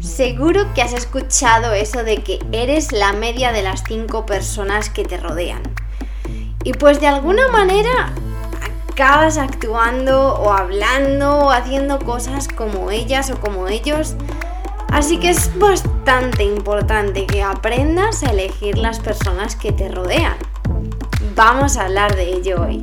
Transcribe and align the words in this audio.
Seguro 0.00 0.72
que 0.74 0.82
has 0.82 0.92
escuchado 0.92 1.72
eso 1.72 2.04
de 2.04 2.22
que 2.22 2.38
eres 2.52 2.92
la 2.92 3.12
media 3.12 3.52
de 3.52 3.62
las 3.62 3.84
cinco 3.86 4.26
personas 4.26 4.90
que 4.90 5.04
te 5.04 5.16
rodean. 5.16 5.62
Y 6.64 6.72
pues 6.72 7.00
de 7.00 7.06
alguna 7.06 7.48
manera 7.48 8.12
acabas 8.92 9.38
actuando 9.38 10.34
o 10.34 10.52
hablando 10.52 11.38
o 11.38 11.50
haciendo 11.50 11.98
cosas 12.00 12.48
como 12.48 12.90
ellas 12.90 13.30
o 13.30 13.40
como 13.40 13.68
ellos. 13.68 14.14
Así 14.90 15.18
que 15.18 15.30
es 15.30 15.56
bastante 15.58 16.44
importante 16.44 17.26
que 17.26 17.42
aprendas 17.42 18.22
a 18.22 18.30
elegir 18.30 18.78
las 18.78 18.98
personas 18.98 19.54
que 19.54 19.70
te 19.70 19.88
rodean. 19.88 20.36
Vamos 21.36 21.76
a 21.76 21.84
hablar 21.84 22.16
de 22.16 22.30
ello 22.30 22.62
hoy. 22.62 22.82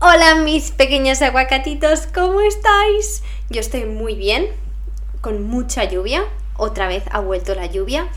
Hola 0.00 0.34
mis 0.34 0.72
pequeños 0.72 1.22
aguacatitos, 1.22 2.08
¿cómo 2.12 2.40
estáis? 2.40 3.22
Yo 3.48 3.60
estoy 3.60 3.84
muy 3.84 4.16
bien, 4.16 4.48
con 5.20 5.44
mucha 5.44 5.84
lluvia. 5.84 6.24
Otra 6.56 6.88
vez 6.88 7.04
ha 7.10 7.20
vuelto 7.20 7.54
la 7.54 7.66
lluvia. 7.66 8.08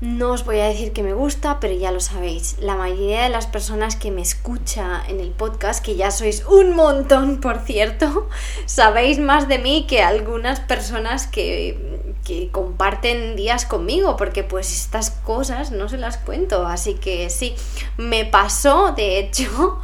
No 0.00 0.32
os 0.32 0.44
voy 0.44 0.58
a 0.58 0.66
decir 0.66 0.92
que 0.92 1.02
me 1.02 1.14
gusta, 1.14 1.58
pero 1.58 1.74
ya 1.74 1.90
lo 1.90 2.00
sabéis. 2.00 2.56
La 2.60 2.74
mayoría 2.74 3.22
de 3.22 3.30
las 3.30 3.46
personas 3.46 3.96
que 3.96 4.10
me 4.10 4.20
escucha 4.20 5.02
en 5.08 5.20
el 5.20 5.30
podcast, 5.30 5.82
que 5.82 5.96
ya 5.96 6.10
sois 6.10 6.44
un 6.44 6.74
montón, 6.76 7.40
por 7.40 7.60
cierto, 7.60 8.28
sabéis 8.66 9.18
más 9.20 9.48
de 9.48 9.58
mí 9.58 9.86
que 9.88 10.02
algunas 10.02 10.60
personas 10.60 11.26
que, 11.26 12.14
que 12.24 12.50
comparten 12.50 13.36
días 13.36 13.64
conmigo, 13.64 14.16
porque 14.16 14.44
pues 14.44 14.72
estas 14.72 15.10
cosas 15.10 15.70
no 15.70 15.88
se 15.88 15.98
las 15.98 16.18
cuento. 16.18 16.66
Así 16.66 16.94
que 16.94 17.30
sí, 17.30 17.54
me 17.96 18.24
pasó, 18.24 18.92
de 18.92 19.18
hecho, 19.18 19.80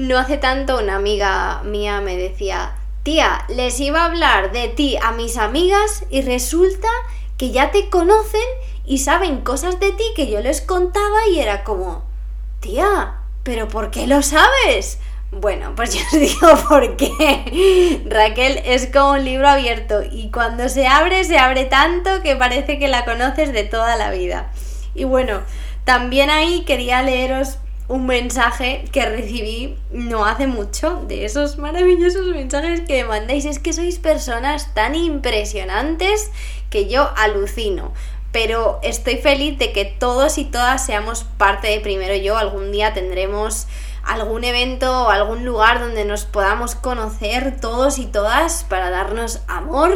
no 0.00 0.18
hace 0.18 0.38
tanto 0.38 0.78
una 0.78 0.96
amiga 0.96 1.62
mía 1.62 2.00
me 2.00 2.16
decía, 2.16 2.74
tía, 3.02 3.44
les 3.48 3.78
iba 3.80 4.02
a 4.02 4.06
hablar 4.06 4.50
de 4.50 4.68
ti 4.68 4.96
a 5.02 5.12
mis 5.12 5.36
amigas 5.36 6.04
y 6.10 6.22
resulta 6.22 6.88
que 7.36 7.50
ya 7.50 7.70
te 7.70 7.90
conocen 7.90 8.40
y 8.86 8.98
saben 8.98 9.42
cosas 9.42 9.78
de 9.78 9.92
ti 9.92 10.04
que 10.16 10.30
yo 10.30 10.40
les 10.40 10.62
contaba 10.62 11.26
y 11.30 11.38
era 11.38 11.64
como, 11.64 12.04
tía, 12.60 13.18
pero 13.42 13.68
¿por 13.68 13.90
qué 13.90 14.06
lo 14.06 14.22
sabes? 14.22 14.98
Bueno, 15.32 15.74
pues 15.76 15.94
yo 15.94 16.00
os 16.00 16.18
digo 16.18 16.48
por 16.68 16.96
qué. 16.96 18.02
Raquel 18.06 18.62
es 18.64 18.86
como 18.86 19.12
un 19.12 19.24
libro 19.24 19.48
abierto 19.48 20.02
y 20.10 20.30
cuando 20.30 20.68
se 20.70 20.86
abre, 20.86 21.24
se 21.24 21.38
abre 21.38 21.66
tanto 21.66 22.22
que 22.22 22.36
parece 22.36 22.78
que 22.78 22.88
la 22.88 23.04
conoces 23.04 23.52
de 23.52 23.64
toda 23.64 23.96
la 23.96 24.10
vida. 24.10 24.50
Y 24.94 25.04
bueno, 25.04 25.42
también 25.84 26.30
ahí 26.30 26.64
quería 26.64 27.02
leeros 27.02 27.58
un 27.90 28.06
mensaje 28.06 28.84
que 28.92 29.04
recibí 29.04 29.76
no 29.90 30.24
hace 30.24 30.46
mucho, 30.46 31.02
de 31.08 31.24
esos 31.24 31.58
maravillosos 31.58 32.24
mensajes 32.28 32.82
que 32.82 33.02
mandáis. 33.02 33.44
Es 33.46 33.58
que 33.58 33.72
sois 33.72 33.98
personas 33.98 34.72
tan 34.74 34.94
impresionantes 34.94 36.30
que 36.70 36.86
yo 36.86 37.10
alucino. 37.16 37.92
Pero 38.30 38.78
estoy 38.84 39.16
feliz 39.16 39.58
de 39.58 39.72
que 39.72 39.86
todos 39.86 40.38
y 40.38 40.44
todas 40.44 40.86
seamos 40.86 41.24
parte 41.36 41.66
de 41.66 41.80
Primero 41.80 42.14
Yo. 42.14 42.38
Algún 42.38 42.70
día 42.70 42.94
tendremos 42.94 43.66
algún 44.04 44.44
evento 44.44 45.06
o 45.06 45.10
algún 45.10 45.44
lugar 45.44 45.80
donde 45.80 46.04
nos 46.04 46.26
podamos 46.26 46.76
conocer 46.76 47.60
todos 47.60 47.98
y 47.98 48.06
todas 48.06 48.62
para 48.62 48.90
darnos 48.90 49.40
amor, 49.48 49.92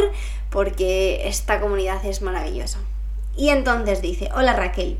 porque 0.50 1.28
esta 1.28 1.60
comunidad 1.60 2.04
es 2.04 2.22
maravillosa. 2.22 2.80
Y 3.36 3.50
entonces 3.50 4.02
dice, 4.02 4.30
hola 4.34 4.52
Raquel, 4.52 4.98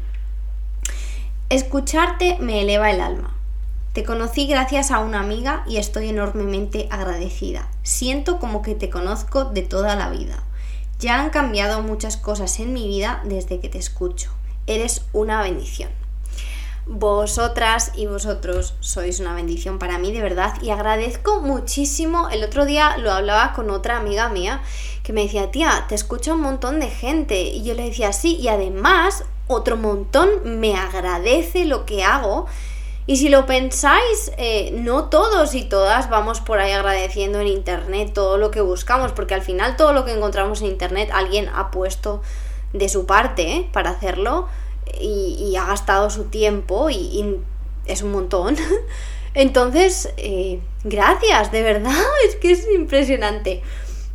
Escucharte 1.51 2.39
me 2.41 2.63
eleva 2.63 2.91
el 2.91 3.03
alma. 3.03 3.37
Te 3.93 4.03
conocí 4.03 4.47
gracias 4.47 4.91
a 4.91 5.01
una 5.01 5.21
amiga 5.21 5.63
y 5.69 5.77
estoy 5.77 6.09
enormemente 6.09 6.89
agradecida. 6.91 7.69
Siento 7.83 8.39
como 8.39 8.63
que 8.63 8.75
te 8.75 8.89
conozco 8.89 9.45
de 9.45 9.61
toda 9.61 9.95
la 9.95 10.09
vida. 10.09 10.43
Ya 10.99 11.21
han 11.21 11.29
cambiado 11.29 11.83
muchas 11.83 12.17
cosas 12.17 12.59
en 12.61 12.73
mi 12.73 12.89
vida 12.89 13.21
desde 13.25 13.61
que 13.61 13.69
te 13.69 13.77
escucho. 13.77 14.31
Eres 14.67 15.03
una 15.13 15.43
bendición. 15.43 15.91
Vosotras 16.87 17.93
y 17.95 18.07
vosotros 18.07 18.75
sois 18.81 19.21
una 19.21 19.35
bendición 19.35 19.79
para 19.79 19.99
mí, 19.99 20.13
de 20.13 20.23
verdad, 20.23 20.55
y 20.63 20.71
agradezco 20.71 21.41
muchísimo. 21.41 22.31
El 22.31 22.43
otro 22.43 22.65
día 22.65 22.97
lo 22.97 23.13
hablaba 23.13 23.53
con 23.53 23.69
otra 23.69 23.99
amiga 23.99 24.31
mía 24.31 24.63
que 25.03 25.13
me 25.13 25.23
decía, 25.23 25.51
tía, 25.51 25.85
te 25.89 25.95
escucha 25.95 26.33
un 26.33 26.41
montón 26.41 26.81
de 26.81 26.89
gente. 26.89 27.43
Y 27.43 27.65
yo 27.65 27.75
le 27.75 27.85
decía, 27.85 28.15
sí, 28.15 28.37
y 28.37 28.49
además 28.49 29.25
otro 29.47 29.77
montón, 29.77 30.29
me 30.45 30.77
agradece 30.77 31.65
lo 31.65 31.85
que 31.87 32.05
hago. 32.05 32.47
Y 33.07 33.19
si 33.19 33.29
lo 33.29 33.45
pensáis, 33.45 34.33
eh, 34.39 34.71
no 34.73 35.11
todos 35.11 35.55
y 35.55 35.65
todas 35.65 36.09
vamos 36.09 36.41
por 36.41 36.59
ahí 36.59 36.73
agradeciendo 36.73 37.41
en 37.41 37.49
Internet 37.49 38.13
todo 38.15 38.39
lo 38.39 38.51
que 38.51 38.63
buscamos, 38.63 39.13
porque 39.13 39.35
al 39.35 39.43
final 39.43 39.77
todo 39.77 39.93
lo 39.93 40.07
que 40.07 40.13
encontramos 40.13 40.63
en 40.63 40.69
Internet 40.69 41.11
alguien 41.13 41.51
ha 41.55 41.71
puesto 41.71 42.23
de 42.73 42.89
su 42.89 43.05
parte 43.05 43.53
¿eh? 43.53 43.69
para 43.73 43.91
hacerlo 43.91 44.49
y, 45.01 45.55
ha 45.57 45.67
gastado 45.67 46.11
su 46.11 46.25
tiempo 46.25 46.89
y, 46.89 47.39
es 47.85 48.01
un 48.03 48.13
montón. 48.13 48.57
Entonces, 49.35 50.15
eh, 50.17 50.61
gracias, 50.85 51.53
de 51.53 51.63
verdad, 51.63 51.93
es 52.29 52.37
que 52.37 52.53
es 52.53 52.67
impresionante. 52.75 53.63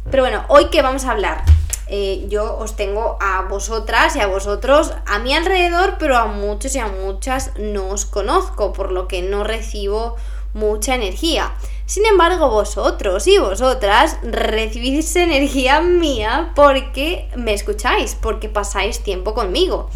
Pero 0.09 0.23
bueno, 0.23 0.45
hoy 0.47 0.69
que 0.69 0.81
vamos 0.81 1.05
a 1.05 1.11
hablar 1.11 1.43
eh, 1.89 2.25
yo 2.29 2.57
os 2.57 2.75
tengo 2.75 3.17
a 3.19 3.41
vosotras 3.49 4.15
y 4.15 4.19
a 4.19 4.27
vosotros 4.27 4.93
a 5.07 5.17
mi 5.19 5.33
alrededor, 5.33 5.95
pero 5.97 6.17
a 6.17 6.27
muchos 6.27 6.75
y 6.75 6.79
a 6.79 6.87
muchas 6.87 7.51
no 7.57 7.89
os 7.89 8.05
conozco, 8.05 8.73
por 8.73 8.91
lo 8.91 9.07
que 9.07 9.23
no 9.23 9.43
recibo 9.43 10.15
mucha 10.53 10.95
energía. 10.95 11.55
Sin 11.87 12.05
embargo, 12.05 12.51
vosotros 12.51 13.25
y 13.27 13.39
vosotras 13.39 14.17
recibís 14.21 15.15
energía 15.15 15.81
mía 15.81 16.51
porque 16.55 17.27
me 17.35 17.53
escucháis, 17.53 18.13
porque 18.13 18.49
pasáis 18.49 18.99
tiempo 18.99 19.33
conmigo. 19.33 19.89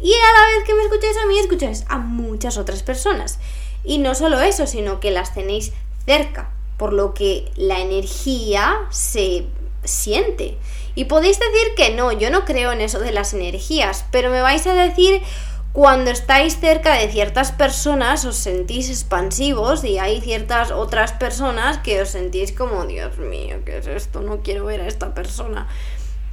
Y 0.00 0.12
a 0.12 0.32
la 0.32 0.56
vez 0.56 0.64
que 0.66 0.74
me 0.74 0.84
escucháis 0.84 1.16
a 1.18 1.26
mí, 1.26 1.38
escucháis 1.38 1.84
a 1.88 1.98
muchas 1.98 2.56
otras 2.56 2.82
personas. 2.82 3.38
Y 3.84 3.98
no 3.98 4.14
solo 4.14 4.40
eso, 4.40 4.66
sino 4.66 5.00
que 5.00 5.10
las 5.10 5.34
tenéis 5.34 5.72
cerca, 6.06 6.50
por 6.78 6.94
lo 6.94 7.12
que 7.12 7.50
la 7.56 7.80
energía 7.80 8.86
se 8.90 9.46
siente. 9.86 10.56
Y 10.94 11.04
podéis 11.04 11.38
decir 11.38 11.74
que 11.76 11.90
no, 11.90 12.12
yo 12.12 12.30
no 12.30 12.44
creo 12.44 12.72
en 12.72 12.80
eso 12.80 12.98
de 12.98 13.12
las 13.12 13.34
energías, 13.34 14.04
pero 14.10 14.30
me 14.30 14.40
vais 14.40 14.66
a 14.66 14.74
decir 14.74 15.22
cuando 15.72 16.10
estáis 16.10 16.58
cerca 16.58 16.94
de 16.94 17.10
ciertas 17.10 17.52
personas 17.52 18.24
os 18.24 18.36
sentís 18.36 18.88
expansivos 18.88 19.84
y 19.84 19.98
hay 19.98 20.22
ciertas 20.22 20.70
otras 20.70 21.12
personas 21.12 21.76
que 21.76 22.00
os 22.00 22.08
sentís 22.08 22.52
como, 22.52 22.86
Dios 22.86 23.18
mío, 23.18 23.58
¿qué 23.66 23.76
es 23.76 23.86
esto? 23.86 24.22
No 24.22 24.42
quiero 24.42 24.64
ver 24.64 24.80
a 24.80 24.86
esta 24.86 25.12
persona. 25.12 25.68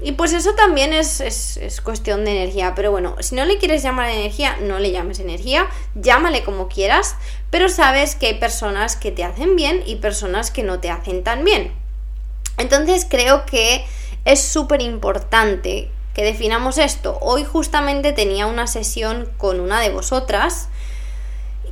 Y 0.02 0.14
pues 0.14 0.34
eso 0.34 0.54
también 0.56 0.94
es, 0.94 1.20
es, 1.20 1.58
es, 1.58 1.82
cuestión 1.82 2.26
de 2.26 2.32
energía. 2.32 2.74
Pero 2.76 2.92
bueno, 2.92 3.16
si 3.20 3.36
no 3.36 3.46
le 3.46 3.58
quieres 3.58 3.84
llamar 3.84 4.10
energía, 4.10 4.58
no 4.62 4.80
le 4.80 4.92
llames 4.92 5.20
energía. 5.20 5.68
Llámale 5.96 6.44
como 6.44 6.68
quieras. 6.68 7.16
Pero 7.50 7.70
sabes 7.70 8.16
que 8.16 8.28
hay 8.28 8.34
personas 8.40 8.96
que 8.96 9.12
te 9.12 9.24
hacen 9.24 9.56
bien 9.56 9.84
y 9.86 9.98
personas 9.98 10.52
que 10.52 10.64
no 10.64 10.80
te 10.80 10.90
hacen 10.90 11.24
tan 11.24 11.44
bien. 11.44 11.83
Entonces 12.58 13.06
creo 13.10 13.46
que 13.46 13.86
es 14.26 14.42
súper 14.42 14.82
importante 14.82 15.90
que 16.14 16.24
definamos 16.24 16.78
esto. 16.78 17.18
Hoy 17.22 17.44
justamente 17.44 18.14
tenía 18.14 18.46
una 18.46 18.68
sesión 18.68 19.30
con 19.38 19.60
una 19.60 19.80
de 19.80 19.90
vosotras 19.90 20.70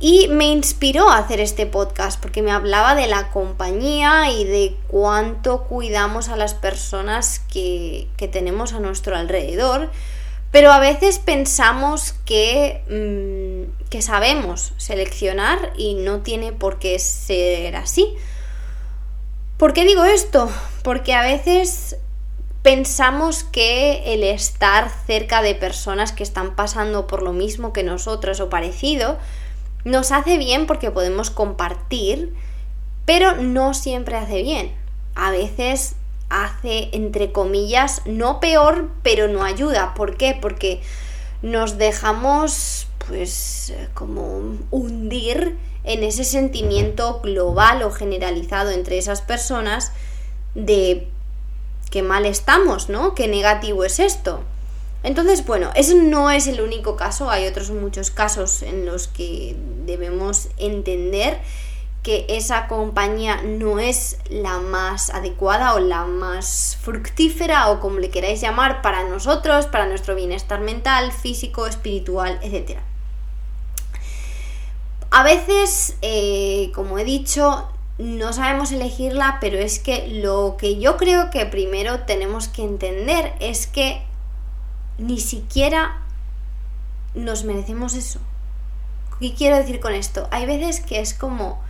y 0.00 0.26
me 0.28 0.46
inspiró 0.46 1.08
a 1.08 1.18
hacer 1.18 1.38
este 1.38 1.64
podcast 1.64 2.20
porque 2.20 2.42
me 2.42 2.50
hablaba 2.50 2.96
de 2.96 3.06
la 3.06 3.30
compañía 3.30 4.32
y 4.32 4.42
de 4.42 4.76
cuánto 4.88 5.62
cuidamos 5.62 6.28
a 6.28 6.36
las 6.36 6.54
personas 6.54 7.38
que, 7.38 8.08
tenemos 8.32 8.72
a 8.72 8.80
nuestro 8.80 9.16
alrededor. 9.16 9.90
Pero 10.50 10.72
a 10.72 10.80
veces 10.80 11.20
pensamos 11.20 12.14
que, 12.26 12.82
mm, 12.88 13.88
que 13.88 14.02
sabemos 14.02 14.74
seleccionar 14.76 15.72
y 15.76 15.94
no 15.94 16.20
tiene 16.20 16.52
por 16.52 16.80
qué 16.80 16.98
ser 16.98 17.76
así. 17.76 18.16
¿Por 19.62 19.74
qué 19.74 19.84
digo 19.84 20.04
esto? 20.04 20.50
Porque 20.82 21.14
a 21.14 21.22
veces 21.22 21.96
pensamos 22.62 23.44
que 23.44 24.12
el 24.12 24.24
estar 24.24 24.90
cerca 25.06 25.40
de 25.40 25.54
personas 25.54 26.10
que 26.10 26.24
están 26.24 26.56
pasando 26.56 27.06
por 27.06 27.22
lo 27.22 27.32
mismo 27.32 27.72
que 27.72 27.84
nosotros 27.84 28.40
o 28.40 28.50
parecido 28.50 29.18
nos 29.84 30.10
hace 30.10 30.36
bien 30.36 30.66
porque 30.66 30.90
podemos 30.90 31.30
compartir, 31.30 32.34
pero 33.06 33.36
no 33.36 33.72
siempre 33.72 34.16
hace 34.16 34.42
bien. 34.42 34.74
A 35.14 35.30
veces 35.30 35.94
hace, 36.28 36.88
entre 36.90 37.30
comillas, 37.30 38.02
no 38.04 38.40
peor, 38.40 38.90
pero 39.04 39.28
no 39.28 39.44
ayuda. 39.44 39.94
¿Por 39.94 40.16
qué? 40.16 40.36
Porque 40.42 40.82
nos 41.40 41.78
dejamos, 41.78 42.88
pues, 43.08 43.72
como 43.94 44.58
hundir 44.70 45.56
en 45.84 46.04
ese 46.04 46.24
sentimiento 46.24 47.20
global 47.20 47.82
o 47.82 47.90
generalizado 47.90 48.70
entre 48.70 48.98
esas 48.98 49.20
personas 49.20 49.92
de 50.54 51.08
qué 51.90 52.02
mal 52.02 52.26
estamos, 52.26 52.88
¿no? 52.88 53.14
Qué 53.14 53.28
negativo 53.28 53.84
es 53.84 53.98
esto. 53.98 54.40
Entonces, 55.02 55.44
bueno, 55.44 55.70
ese 55.74 55.96
no 55.96 56.30
es 56.30 56.46
el 56.46 56.60
único 56.60 56.96
caso, 56.96 57.28
hay 57.28 57.46
otros 57.46 57.70
muchos 57.70 58.10
casos 58.10 58.62
en 58.62 58.86
los 58.86 59.08
que 59.08 59.56
debemos 59.84 60.48
entender 60.58 61.40
que 62.02 62.26
esa 62.28 62.66
compañía 62.66 63.42
no 63.42 63.78
es 63.78 64.18
la 64.28 64.58
más 64.58 65.10
adecuada 65.10 65.74
o 65.74 65.78
la 65.78 66.04
más 66.04 66.76
fructífera 66.80 67.70
o 67.70 67.80
como 67.80 67.98
le 67.98 68.10
queráis 68.10 68.40
llamar 68.40 68.82
para 68.82 69.04
nosotros, 69.04 69.66
para 69.66 69.86
nuestro 69.86 70.14
bienestar 70.14 70.60
mental, 70.60 71.12
físico, 71.12 71.66
espiritual, 71.66 72.40
etc. 72.42 72.78
A 75.14 75.24
veces, 75.24 75.98
eh, 76.00 76.72
como 76.74 76.98
he 76.98 77.04
dicho, 77.04 77.68
no 77.98 78.32
sabemos 78.32 78.72
elegirla, 78.72 79.36
pero 79.42 79.58
es 79.58 79.78
que 79.78 80.08
lo 80.08 80.56
que 80.58 80.78
yo 80.78 80.96
creo 80.96 81.28
que 81.28 81.44
primero 81.44 82.00
tenemos 82.00 82.48
que 82.48 82.64
entender 82.64 83.34
es 83.38 83.66
que 83.66 84.00
ni 84.96 85.20
siquiera 85.20 86.00
nos 87.14 87.44
merecemos 87.44 87.92
eso. 87.92 88.20
¿Qué 89.20 89.34
quiero 89.34 89.58
decir 89.58 89.80
con 89.80 89.92
esto? 89.92 90.28
Hay 90.30 90.46
veces 90.46 90.80
que 90.80 91.00
es 91.00 91.12
como, 91.12 91.60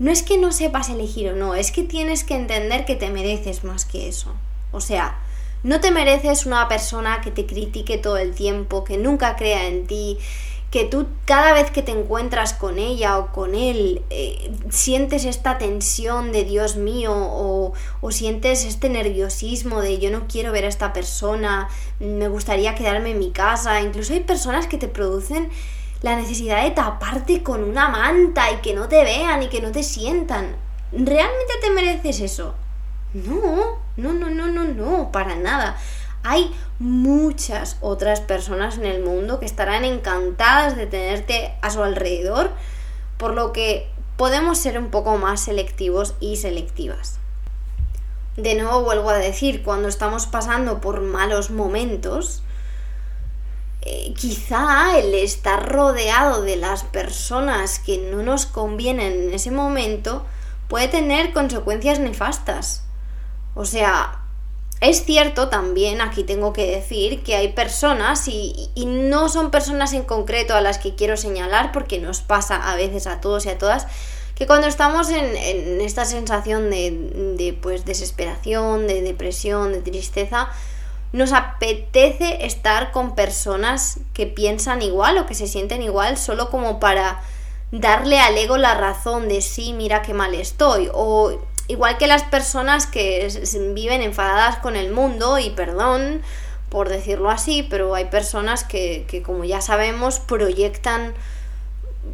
no 0.00 0.10
es 0.10 0.24
que 0.24 0.36
no 0.36 0.50
sepas 0.50 0.88
elegir 0.88 1.28
o 1.28 1.36
no, 1.36 1.54
es 1.54 1.70
que 1.70 1.84
tienes 1.84 2.24
que 2.24 2.34
entender 2.34 2.84
que 2.86 2.96
te 2.96 3.08
mereces 3.10 3.62
más 3.62 3.84
que 3.84 4.08
eso. 4.08 4.34
O 4.72 4.80
sea, 4.80 5.16
no 5.62 5.78
te 5.78 5.92
mereces 5.92 6.44
una 6.44 6.66
persona 6.66 7.20
que 7.20 7.30
te 7.30 7.46
critique 7.46 7.98
todo 7.98 8.16
el 8.16 8.34
tiempo, 8.34 8.82
que 8.82 8.98
nunca 8.98 9.36
crea 9.36 9.68
en 9.68 9.86
ti, 9.86 10.18
que 10.70 10.84
tú 10.84 11.06
cada 11.24 11.54
vez 11.54 11.70
que 11.70 11.82
te 11.82 11.92
encuentras 11.92 12.52
con 12.52 12.78
ella 12.78 13.18
o 13.18 13.32
con 13.32 13.54
él 13.54 14.02
eh, 14.10 14.52
sientes 14.68 15.24
esta 15.24 15.56
tensión 15.56 16.30
de 16.30 16.44
Dios 16.44 16.76
mío 16.76 17.12
o, 17.14 17.72
o, 18.00 18.10
sientes 18.10 18.64
este 18.66 18.90
nerviosismo 18.90 19.80
de 19.80 19.98
yo 19.98 20.10
no 20.10 20.26
quiero 20.28 20.52
ver 20.52 20.66
a 20.66 20.68
esta 20.68 20.92
persona, 20.92 21.68
me 22.00 22.28
gustaría 22.28 22.74
quedarme 22.74 23.12
en 23.12 23.18
mi 23.18 23.30
casa, 23.30 23.80
incluso 23.80 24.12
hay 24.12 24.20
personas 24.20 24.66
que 24.66 24.76
te 24.76 24.88
producen 24.88 25.48
la 26.02 26.16
necesidad 26.16 26.62
de 26.62 26.70
taparte 26.70 27.42
con 27.42 27.64
una 27.64 27.88
manta 27.88 28.50
y 28.52 28.56
que 28.56 28.74
no 28.74 28.88
te 28.88 29.02
vean 29.04 29.42
y 29.42 29.48
que 29.48 29.60
no 29.60 29.72
te 29.72 29.82
sientan. 29.82 30.54
¿Realmente 30.92 31.54
te 31.60 31.70
mereces 31.70 32.20
eso? 32.20 32.54
No, 33.14 33.78
no, 33.96 34.12
no, 34.12 34.30
no, 34.30 34.46
no, 34.46 34.64
no, 34.64 35.10
para 35.10 35.34
nada. 35.34 35.76
Hay 36.30 36.54
muchas 36.78 37.78
otras 37.80 38.20
personas 38.20 38.76
en 38.76 38.84
el 38.84 39.02
mundo 39.02 39.40
que 39.40 39.46
estarán 39.46 39.86
encantadas 39.86 40.76
de 40.76 40.84
tenerte 40.84 41.54
a 41.62 41.70
su 41.70 41.82
alrededor, 41.82 42.50
por 43.16 43.32
lo 43.32 43.54
que 43.54 43.90
podemos 44.18 44.58
ser 44.58 44.78
un 44.78 44.90
poco 44.90 45.16
más 45.16 45.40
selectivos 45.40 46.16
y 46.20 46.36
selectivas. 46.36 47.18
De 48.36 48.54
nuevo 48.56 48.82
vuelvo 48.82 49.08
a 49.08 49.16
decir, 49.16 49.62
cuando 49.62 49.88
estamos 49.88 50.26
pasando 50.26 50.82
por 50.82 51.00
malos 51.00 51.50
momentos, 51.50 52.42
eh, 53.80 54.12
quizá 54.14 54.98
el 54.98 55.14
estar 55.14 55.66
rodeado 55.66 56.42
de 56.42 56.56
las 56.56 56.84
personas 56.84 57.78
que 57.78 57.96
no 57.96 58.22
nos 58.22 58.44
convienen 58.44 59.14
en 59.14 59.32
ese 59.32 59.50
momento 59.50 60.26
puede 60.68 60.88
tener 60.88 61.32
consecuencias 61.32 61.98
nefastas. 62.00 62.84
O 63.54 63.64
sea, 63.64 64.27
es 64.80 65.04
cierto 65.04 65.48
también, 65.48 66.00
aquí 66.00 66.22
tengo 66.22 66.52
que 66.52 66.70
decir, 66.70 67.22
que 67.22 67.34
hay 67.34 67.52
personas, 67.52 68.28
y, 68.28 68.70
no 68.86 69.28
son 69.28 69.50
personas 69.50 69.92
en 69.92 70.04
concreto 70.04 70.54
a 70.54 70.60
las 70.60 70.78
que 70.78 70.94
quiero 70.94 71.16
señalar, 71.16 71.72
porque 71.72 71.98
nos 71.98 72.20
pasa 72.20 72.70
a 72.70 72.76
veces 72.76 73.06
a 73.06 73.20
todos 73.20 73.46
y 73.46 73.48
a 73.50 73.58
todas, 73.58 73.86
que 74.36 74.46
cuando 74.46 74.68
estamos 74.68 75.10
en, 75.10 75.80
esta 75.80 76.04
sensación 76.04 76.70
de, 76.70 76.92
de, 77.36 77.52
pues, 77.54 77.84
desesperación, 77.84 78.86
de 78.86 79.02
depresión, 79.02 79.72
de 79.72 79.80
tristeza, 79.80 80.48
nos 81.12 81.32
apetece 81.32 82.46
estar 82.46 82.92
con 82.92 83.14
personas 83.14 83.98
que 84.12 84.26
piensan 84.26 84.82
igual 84.82 85.18
o 85.18 85.26
que 85.26 85.34
se 85.34 85.46
sienten 85.46 85.82
igual 85.82 86.18
solo 86.18 86.50
como 86.50 86.78
para 86.78 87.22
darle 87.72 88.20
al 88.20 88.36
ego 88.36 88.58
la 88.58 88.74
razón 88.74 89.28
de 89.28 89.40
sí, 89.40 89.72
mira 89.72 90.02
qué 90.02 90.14
mal 90.14 90.34
estoy, 90.34 90.88
o 90.92 91.38
Igual 91.68 91.98
que 91.98 92.06
las 92.06 92.24
personas 92.24 92.86
que 92.86 93.28
viven 93.74 94.02
enfadadas 94.02 94.56
con 94.56 94.74
el 94.74 94.90
mundo, 94.90 95.38
y 95.38 95.50
perdón 95.50 96.22
por 96.70 96.88
decirlo 96.88 97.30
así, 97.30 97.62
pero 97.62 97.94
hay 97.94 98.06
personas 98.06 98.64
que, 98.64 99.06
que 99.08 99.22
como 99.22 99.44
ya 99.44 99.60
sabemos 99.60 100.18
proyectan 100.18 101.14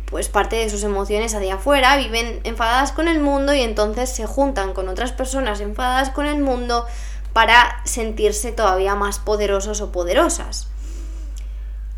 pues 0.06 0.28
parte 0.28 0.56
de 0.56 0.70
sus 0.70 0.82
emociones 0.82 1.34
hacia 1.34 1.54
afuera, 1.54 1.96
viven 1.96 2.40
enfadadas 2.44 2.92
con 2.92 3.08
el 3.08 3.20
mundo 3.20 3.54
y 3.54 3.62
entonces 3.62 4.10
se 4.10 4.26
juntan 4.26 4.72
con 4.72 4.88
otras 4.88 5.12
personas 5.12 5.60
enfadadas 5.60 6.10
con 6.10 6.26
el 6.26 6.40
mundo 6.40 6.86
para 7.32 7.80
sentirse 7.84 8.52
todavía 8.52 8.94
más 8.94 9.18
poderosos 9.18 9.80
o 9.80 9.92
poderosas. 9.92 10.68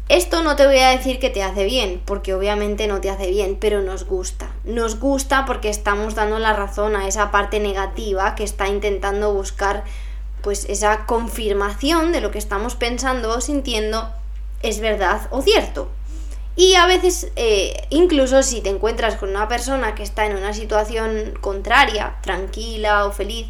Esto 0.09 0.45
no 0.45 0.55
te 0.55 0.67
voy 0.67 0.79
a 0.79 0.91
decir 0.91 1.19
que 1.19 1.31
te 1.31 1.43
hace 1.43 1.65
bien, 1.65 2.01
porque 2.05 2.33
obviamente 2.33 2.87
no 2.87 3.01
te 3.01 3.11
hace 3.11 3.29
bien, 3.29 3.57
pero 3.61 3.83
nos 3.83 4.05
gusta. 4.05 4.53
Nos 4.63 5.01
gusta 5.01 5.45
porque 5.47 5.69
estamos 5.69 6.15
dando 6.15 6.39
la 6.39 6.53
razón 6.53 6.95
a 6.95 7.09
esa 7.09 7.33
parte 7.33 7.59
negativa 7.59 8.37
que 8.37 8.45
está 8.45 8.69
intentando 8.69 9.33
buscar 9.33 9.83
pues 10.43 10.65
esa 10.69 11.07
confirmación 11.07 12.13
de 12.13 12.21
lo 12.21 12.31
que 12.31 12.39
estamos 12.39 12.77
pensando 12.77 13.31
o 13.31 13.41
sintiendo 13.41 14.09
es 14.63 14.79
verdad 14.79 15.27
o 15.33 15.43
cierto. 15.43 15.91
Y 16.55 16.77
a 16.77 16.87
veces, 16.87 17.33
eh, 17.35 17.75
incluso 17.91 18.45
si 18.45 18.61
te 18.61 18.71
encuentras 18.71 19.17
con 19.17 19.31
una 19.31 19.49
persona 19.49 19.97
que 19.97 20.05
está 20.05 20.25
en 20.25 20.37
una 20.37 20.55
situación 20.55 21.37
contraria, 21.41 22.19
tranquila 22.23 23.07
o 23.07 23.13
feliz, 23.13 23.49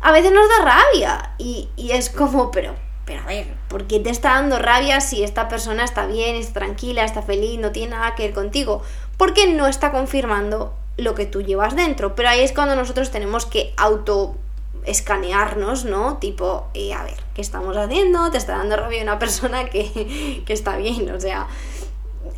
a 0.00 0.12
veces 0.12 0.30
nos 0.30 0.48
da 0.48 0.64
rabia 0.64 1.34
y, 1.36 1.68
y 1.74 1.90
es 1.90 2.10
como, 2.10 2.52
pero 2.52 2.76
pero 3.06 3.22
a 3.22 3.26
ver, 3.26 3.46
¿por 3.68 3.86
qué 3.86 4.00
te 4.00 4.10
está 4.10 4.30
dando 4.30 4.58
rabia 4.58 5.00
si 5.00 5.22
esta 5.22 5.48
persona 5.48 5.84
está 5.84 6.06
bien, 6.06 6.34
está 6.34 6.54
tranquila, 6.54 7.04
está 7.04 7.22
feliz, 7.22 7.58
no 7.58 7.70
tiene 7.70 7.92
nada 7.92 8.16
que 8.16 8.24
ver 8.24 8.34
contigo? 8.34 8.82
Porque 9.16 9.46
no 9.46 9.68
está 9.68 9.92
confirmando 9.92 10.74
lo 10.96 11.14
que 11.14 11.24
tú 11.24 11.40
llevas 11.40 11.76
dentro. 11.76 12.16
Pero 12.16 12.28
ahí 12.28 12.40
es 12.40 12.52
cuando 12.52 12.74
nosotros 12.74 13.12
tenemos 13.12 13.46
que 13.46 13.72
auto 13.76 14.34
escanearnos, 14.84 15.84
¿no? 15.84 16.18
Tipo, 16.18 16.66
eh, 16.74 16.92
a 16.94 17.04
ver, 17.04 17.16
¿qué 17.32 17.40
estamos 17.40 17.76
haciendo? 17.76 18.30
Te 18.30 18.38
está 18.38 18.58
dando 18.58 18.76
rabia 18.76 19.02
una 19.02 19.18
persona 19.20 19.70
que, 19.70 20.42
que 20.46 20.52
está 20.52 20.76
bien, 20.76 21.10
o 21.10 21.20
sea... 21.20 21.46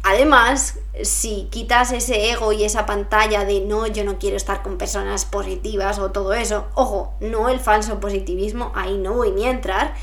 Además, 0.02 0.78
si 1.02 1.48
quitas 1.50 1.92
ese 1.92 2.30
ego 2.30 2.52
y 2.52 2.62
esa 2.62 2.87
pantalla 2.87 3.44
de 3.44 3.60
no, 3.62 3.87
yo 3.87 4.04
no 4.04 4.18
quiero 4.18 4.37
estar 4.37 4.62
con 4.62 4.76
personas 4.76 5.25
positivas 5.25 5.98
o 5.98 6.12
todo 6.12 6.34
eso, 6.34 6.66
ojo, 6.75 7.14
no 7.20 7.48
el 7.48 7.58
falso 7.58 7.98
positivismo, 7.98 8.70
ahí 8.75 8.96
no 8.98 9.14
voy 9.14 9.32
ni 9.32 9.46
a 9.46 9.50
entrar, 9.50 9.94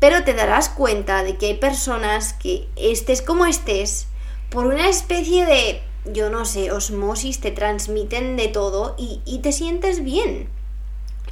pero 0.00 0.24
te 0.24 0.34
darás 0.34 0.68
cuenta 0.68 1.22
de 1.24 1.36
que 1.36 1.46
hay 1.46 1.54
personas 1.54 2.32
que 2.32 2.68
estés 2.76 3.22
como 3.22 3.46
estés, 3.46 4.06
por 4.50 4.66
una 4.66 4.88
especie 4.88 5.44
de, 5.44 5.82
yo 6.06 6.30
no 6.30 6.44
sé, 6.44 6.70
osmosis, 6.72 7.40
te 7.40 7.50
transmiten 7.50 8.36
de 8.36 8.48
todo 8.48 8.94
y, 8.98 9.38
te 9.42 9.52
sientes 9.52 10.02
bien. 10.02 10.48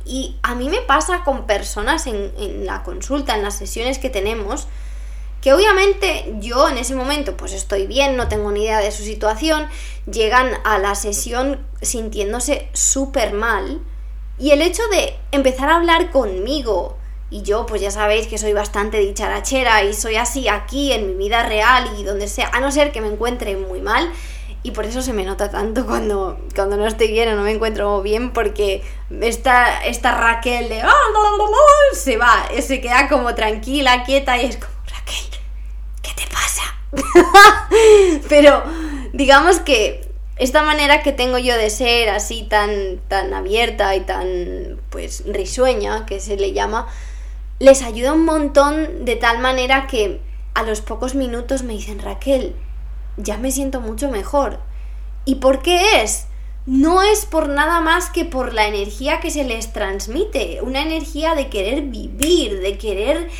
Y 0.05 0.37
a 0.43 0.55
mí 0.55 0.69
me 0.69 0.83
pasa 0.83 1.25
con 1.25 1.47
personas 1.47 2.07
en, 2.07 2.33
en 2.39 2.67
la 2.67 2.83
consulta, 2.83 3.35
en 3.35 3.43
las 3.43 3.57
sesiones 3.57 3.99
que 3.99 4.11
tenemos, 4.11 4.69
que 5.41 5.53
obviamente 5.53 6.35
yo 6.41 6.69
en 6.69 6.79
ese 6.79 6.95
momento 6.95 7.37
pues 7.37 7.53
estoy 7.53 7.87
bien, 7.87 8.17
no 8.17 8.29
tengo 8.29 8.51
ni 8.51 8.65
idea 8.65 8.81
de 8.81 8.91
su 8.91 9.05
situación, 9.05 9.69
llegan 10.11 10.51
a 10.65 10.79
la 10.79 10.95
sesión 10.95 11.65
sintiéndose 11.83 12.69
súper 12.73 13.33
mal 13.33 13.81
y 14.39 14.51
el 14.51 14.61
hecho 14.61 14.83
de 14.89 15.17
empezar 15.33 15.69
a 15.69 15.77
hablar 15.77 16.11
conmigo, 16.11 16.99
y 17.29 17.43
yo, 17.43 17.67
pues 17.67 17.81
ya 17.81 17.91
sabéis 17.91 18.29
que 18.29 18.39
soy 18.39 18.53
bastante 18.53 18.99
dicharachera 18.99 19.83
y 19.83 19.95
soy 19.95 20.17
así 20.17 20.49
aquí 20.49 20.93
en 20.93 21.09
mi 21.09 21.15
vida 21.15 21.43
real 21.43 21.91
y 21.99 22.05
donde 22.05 22.29
sea, 22.29 22.51
a 22.53 22.61
no 22.61 22.71
ser 22.71 22.93
que 22.93 23.01
me 23.01 23.09
encuentre 23.09 23.57
muy 23.57 23.81
mal. 23.81 24.11
Y 24.63 24.73
por 24.73 24.85
eso 24.85 25.01
se 25.01 25.13
me 25.13 25.25
nota 25.25 25.49
tanto 25.51 25.87
cuando, 25.87 26.41
cuando 26.55 26.77
no 26.77 26.87
estoy 26.87 27.09
bien 27.09 27.29
o 27.29 27.37
no 27.37 27.43
me 27.43 27.53
encuentro 27.53 28.03
bien, 28.03 28.33
porque 28.33 28.83
esta, 29.21 29.85
esta 29.85 30.13
Raquel 30.13 30.69
de 30.69 30.83
se 31.93 32.17
va, 32.17 32.49
se 32.61 32.81
queda 32.81 33.09
como 33.09 33.35
tranquila, 33.35 34.03
quieta 34.03 34.37
y 34.41 34.47
es 34.47 34.57
como, 34.57 34.73
Raquel, 34.87 35.41
¿qué 36.03 36.11
te 36.17 36.27
pasa? 36.33 36.75
Pero 38.29 38.65
digamos 39.13 39.61
que 39.61 40.07
esta 40.37 40.63
manera 40.63 41.03
que 41.03 41.13
tengo 41.13 41.39
yo 41.39 41.57
de 41.57 41.71
ser 41.71 42.11
así 42.11 42.43
tan, 42.43 42.99
tan 43.09 43.33
abierta 43.33 43.95
y 43.97 44.01
tan 44.01 44.81
pues 44.91 45.23
risueña, 45.27 46.07
que 46.07 46.21
se 46.21 46.37
le 46.37 46.53
llama, 46.53 46.87
les 47.59 47.83
ayuda 47.83 48.13
un 48.13 48.25
montón 48.25 49.05
de 49.05 49.17
tal 49.17 49.39
manera 49.39 49.87
que 49.87 50.21
a 50.55 50.63
los 50.63 50.81
pocos 50.81 51.15
minutos 51.15 51.63
me 51.63 51.75
dicen, 51.75 51.99
Raquel, 51.99 52.55
ya 53.17 53.37
me 53.39 53.51
siento 53.51 53.81
mucho 53.81 54.11
mejor. 54.11 54.61
¿Y 55.25 55.37
por 55.37 55.63
qué 55.63 56.03
es? 56.03 56.27
no 56.67 57.03
es 57.03 57.27
por 57.27 57.49
nada 57.49 57.81
más 57.81 58.11
que 58.11 58.25
por 58.25 58.53
la 58.53 58.67
energía 58.67 59.21
que 59.21 59.31
se 59.31 59.45
les 59.45 59.73
transmite, 59.73 60.61
una 60.63 60.83
energía 60.83 61.37
de 61.37 61.49
querer 61.49 61.83
vivir, 61.83 62.61
de 62.61 62.77
querer 62.77 63.31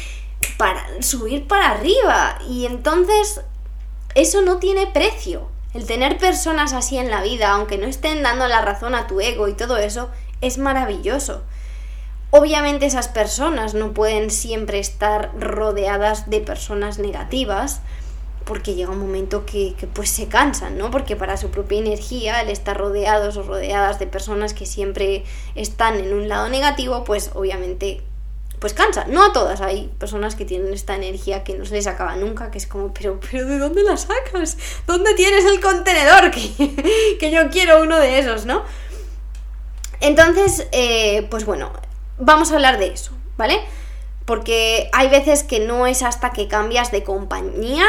para, 0.57 0.87
subir 1.03 1.47
para 1.49 1.73
arriba. 1.73 2.39
Y 2.49 2.67
entonces 2.67 3.41
eso 4.15 4.43
no 4.43 4.59
tiene 4.59 4.87
precio. 4.87 5.49
El 5.75 5.87
tener 5.87 6.19
personas 6.19 6.73
así 6.73 6.97
en 6.97 7.11
la 7.11 7.21
vida, 7.21 7.51
aunque 7.51 7.79
no 7.79 7.87
estén 7.87 8.23
dando 8.23 8.47
la 8.47 8.63
razón 8.63 8.95
a 8.95 9.09
tu 9.09 9.21
ego 9.21 9.49
y 9.49 9.55
todo 9.55 9.77
eso, 9.77 10.09
es 10.41 10.57
maravilloso. 10.57 11.43
Obviamente 12.39 12.85
esas 12.85 13.09
personas 13.09 13.73
no 13.73 13.95
pueden 13.95 14.31
siempre 14.31 14.79
estar 14.79 15.31
rodeadas 15.41 16.29
de 16.29 16.41
personas 16.41 16.99
negativas, 16.99 17.81
porque 18.45 18.75
llega 18.75 18.91
un 18.91 18.99
momento 18.99 19.47
que, 19.47 19.75
pues 19.95 20.11
se 20.11 20.29
cansan, 20.29 20.77
¿no? 20.77 20.91
Porque 20.91 21.17
para 21.17 21.39
su 21.39 21.49
propia 21.49 21.79
energía, 21.79 22.43
el 22.43 22.51
estar 22.51 22.77
rodeados 22.77 23.39
o 23.39 23.43
rodeadas 23.43 23.99
de 23.99 24.07
personas 24.07 24.53
que 24.53 24.67
siempre 24.67 25.25
están 25.55 25.97
en 25.97 26.13
un 26.13 26.29
lado 26.29 26.51
negativo, 26.51 27.05
pues 27.05 27.31
obviamente 27.33 28.03
pues 28.59 28.75
cansa. 28.75 29.07
No 29.09 29.25
a 29.25 29.33
todas, 29.33 29.63
hay 29.63 29.91
personas 29.99 30.35
que 30.35 30.45
tienen 30.45 30.75
esta 30.75 30.95
energía 30.95 31.43
que 31.43 31.57
no 31.57 31.65
se 31.65 31.75
les 31.75 31.87
acaba 31.87 32.17
nunca, 32.17 32.51
que 32.51 32.59
es 32.59 32.67
como, 32.67 32.93
pero, 32.93 33.19
pero 33.31 33.47
¿de 33.47 33.59
dónde 33.59 33.83
la 33.83 33.97
sacas? 33.97 34.59
¿Dónde 34.87 35.15
tienes 35.15 35.47
el 35.47 35.59
contenedor? 35.61 36.31
Que, 36.31 37.17
que 37.19 37.31
yo 37.31 37.49
quiero 37.49 37.83
uno 37.83 37.99
de 37.99 38.19
esos, 38.19 38.45
¿no? 38.45 38.63
Entonces, 40.01 40.69
eh, 40.73 41.27
pues 41.31 41.47
bueno, 41.47 41.73
vamos 42.19 42.51
a 42.51 42.55
hablar 42.55 42.79
de 42.79 42.89
eso, 42.89 43.13
¿vale? 43.37 43.61
Porque 44.25 44.91
hay 44.93 45.09
veces 45.09 45.43
que 45.43 45.61
no 45.61 45.87
es 45.87 46.03
hasta 46.03 46.31
que 46.31 46.49
cambias 46.49 46.91
de 46.91 47.05
compañía 47.05 47.87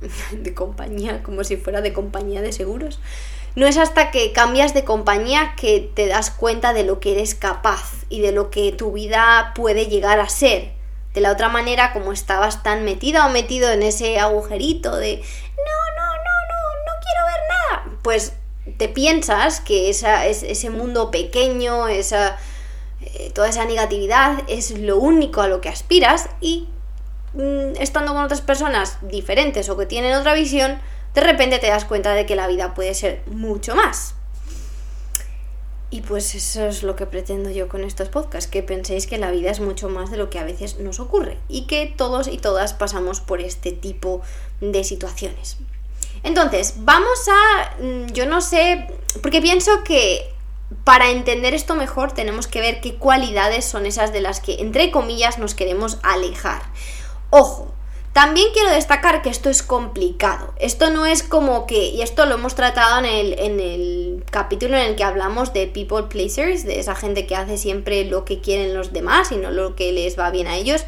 de 0.32 0.54
compañía, 0.54 1.22
como 1.22 1.44
si 1.44 1.56
fuera 1.56 1.80
de 1.80 1.92
compañía 1.92 2.42
de 2.42 2.52
seguros. 2.52 3.00
No 3.54 3.66
es 3.66 3.78
hasta 3.78 4.10
que 4.10 4.32
cambias 4.32 4.74
de 4.74 4.84
compañía 4.84 5.54
que 5.56 5.90
te 5.94 6.06
das 6.06 6.30
cuenta 6.30 6.72
de 6.72 6.84
lo 6.84 7.00
que 7.00 7.12
eres 7.12 7.34
capaz 7.34 8.04
y 8.10 8.20
de 8.20 8.32
lo 8.32 8.50
que 8.50 8.72
tu 8.72 8.92
vida 8.92 9.52
puede 9.54 9.86
llegar 9.86 10.20
a 10.20 10.28
ser. 10.28 10.72
De 11.14 11.22
la 11.22 11.32
otra 11.32 11.48
manera, 11.48 11.94
como 11.94 12.12
estabas 12.12 12.62
tan 12.62 12.84
metida 12.84 13.26
o 13.26 13.30
metido 13.30 13.70
en 13.70 13.82
ese 13.82 14.18
agujerito 14.18 14.96
de 14.96 15.16
no, 15.16 15.96
no, 15.96 16.06
no, 16.06 16.34
no, 16.50 16.84
no 16.84 17.00
quiero 17.02 17.26
ver 17.26 17.40
nada, 17.48 17.98
pues 18.02 18.34
te 18.76 18.90
piensas 18.90 19.60
que 19.60 19.88
esa, 19.88 20.26
ese 20.26 20.68
mundo 20.68 21.10
pequeño, 21.10 21.88
esa, 21.88 22.36
toda 23.36 23.48
esa 23.48 23.64
negatividad 23.64 24.42
es 24.48 24.76
lo 24.76 24.98
único 24.98 25.42
a 25.42 25.46
lo 25.46 25.60
que 25.60 25.68
aspiras 25.68 26.28
y 26.40 26.66
Mm, 27.36 27.76
estando 27.78 28.14
con 28.14 28.24
otras 28.24 28.40
personas 28.40 28.96
diferentes 29.02 29.68
o 29.68 29.76
que 29.76 29.84
tienen 29.84 30.14
otra 30.14 30.32
visión, 30.32 30.80
de 31.14 31.20
repente 31.20 31.58
te 31.58 31.66
das 31.66 31.84
cuenta 31.84 32.14
de 32.14 32.24
que 32.24 32.34
la 32.34 32.46
vida 32.46 32.72
puede 32.72 32.94
ser 32.94 33.22
mucho 33.26 33.74
más. 33.74 34.14
Y 35.90 36.00
pues 36.00 36.34
eso 36.34 36.66
es 36.66 36.82
lo 36.82 36.96
que 36.96 37.04
pretendo 37.04 37.50
yo 37.50 37.68
con 37.68 37.84
estos 37.84 38.08
podcasts, 38.08 38.50
que 38.50 38.62
penséis 38.62 39.06
que 39.06 39.18
la 39.18 39.30
vida 39.30 39.50
es 39.50 39.60
mucho 39.60 39.90
más 39.90 40.10
de 40.10 40.16
lo 40.16 40.30
que 40.30 40.38
a 40.38 40.44
veces 40.44 40.78
nos 40.78 40.98
ocurre 40.98 41.38
y 41.46 41.66
que 41.66 41.92
todos 41.94 42.26
y 42.26 42.38
todas 42.38 42.72
pasamos 42.72 43.20
por 43.20 43.42
este 43.42 43.70
tipo 43.70 44.22
de 44.62 44.82
situaciones. 44.82 45.58
Entonces, 46.22 46.76
vamos 46.78 47.18
a, 47.28 47.82
mm, 47.82 48.06
yo 48.12 48.26
no 48.26 48.40
sé, 48.40 48.86
porque 49.20 49.42
pienso 49.42 49.84
que 49.84 50.34
para 50.84 51.10
entender 51.10 51.54
esto 51.54 51.74
mejor 51.74 52.12
tenemos 52.12 52.46
que 52.46 52.60
ver 52.60 52.80
qué 52.80 52.96
cualidades 52.96 53.64
son 53.64 53.86
esas 53.86 54.12
de 54.12 54.20
las 54.20 54.40
que, 54.40 54.60
entre 54.60 54.90
comillas, 54.90 55.38
nos 55.38 55.54
queremos 55.54 55.98
alejar. 56.02 56.62
Ojo, 57.30 57.72
también 58.16 58.48
quiero 58.54 58.70
destacar 58.70 59.20
que 59.20 59.28
esto 59.28 59.50
es 59.50 59.62
complicado. 59.62 60.54
Esto 60.58 60.88
no 60.88 61.04
es 61.04 61.22
como 61.22 61.66
que, 61.66 61.90
y 61.90 62.00
esto 62.00 62.24
lo 62.24 62.36
hemos 62.36 62.54
tratado 62.54 62.98
en 63.00 63.04
el, 63.04 63.38
en 63.38 63.60
el 63.60 64.24
capítulo 64.30 64.76
en 64.76 64.86
el 64.86 64.96
que 64.96 65.04
hablamos 65.04 65.52
de 65.52 65.66
people 65.66 66.04
pleasers, 66.04 66.64
de 66.64 66.80
esa 66.80 66.94
gente 66.94 67.26
que 67.26 67.36
hace 67.36 67.58
siempre 67.58 68.06
lo 68.06 68.24
que 68.24 68.40
quieren 68.40 68.74
los 68.74 68.94
demás 68.94 69.32
y 69.32 69.36
no 69.36 69.50
lo 69.50 69.76
que 69.76 69.92
les 69.92 70.18
va 70.18 70.30
bien 70.30 70.46
a 70.46 70.56
ellos. 70.56 70.84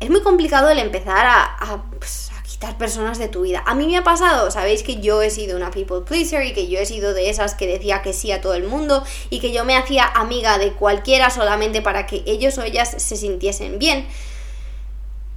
Es 0.00 0.10
muy 0.10 0.22
complicado 0.22 0.68
el 0.70 0.78
empezar 0.78 1.26
a, 1.26 1.84
pues, 1.98 2.31
personas 2.70 3.18
de 3.18 3.28
tu 3.28 3.42
vida. 3.42 3.62
A 3.66 3.74
mí 3.74 3.86
me 3.86 3.96
ha 3.96 4.04
pasado, 4.04 4.50
sabéis 4.50 4.82
que 4.82 5.00
yo 5.00 5.22
he 5.22 5.30
sido 5.30 5.56
una 5.56 5.70
people 5.70 6.00
pleaser 6.00 6.46
y 6.46 6.52
que 6.52 6.68
yo 6.68 6.78
he 6.78 6.86
sido 6.86 7.14
de 7.14 7.28
esas 7.28 7.54
que 7.54 7.66
decía 7.66 8.02
que 8.02 8.12
sí 8.12 8.30
a 8.32 8.40
todo 8.40 8.54
el 8.54 8.64
mundo 8.64 9.04
y 9.30 9.40
que 9.40 9.52
yo 9.52 9.64
me 9.64 9.76
hacía 9.76 10.06
amiga 10.06 10.58
de 10.58 10.72
cualquiera 10.72 11.30
solamente 11.30 11.82
para 11.82 12.06
que 12.06 12.22
ellos 12.26 12.56
o 12.58 12.62
ellas 12.62 12.94
se 12.96 13.16
sintiesen 13.16 13.78
bien. 13.78 14.06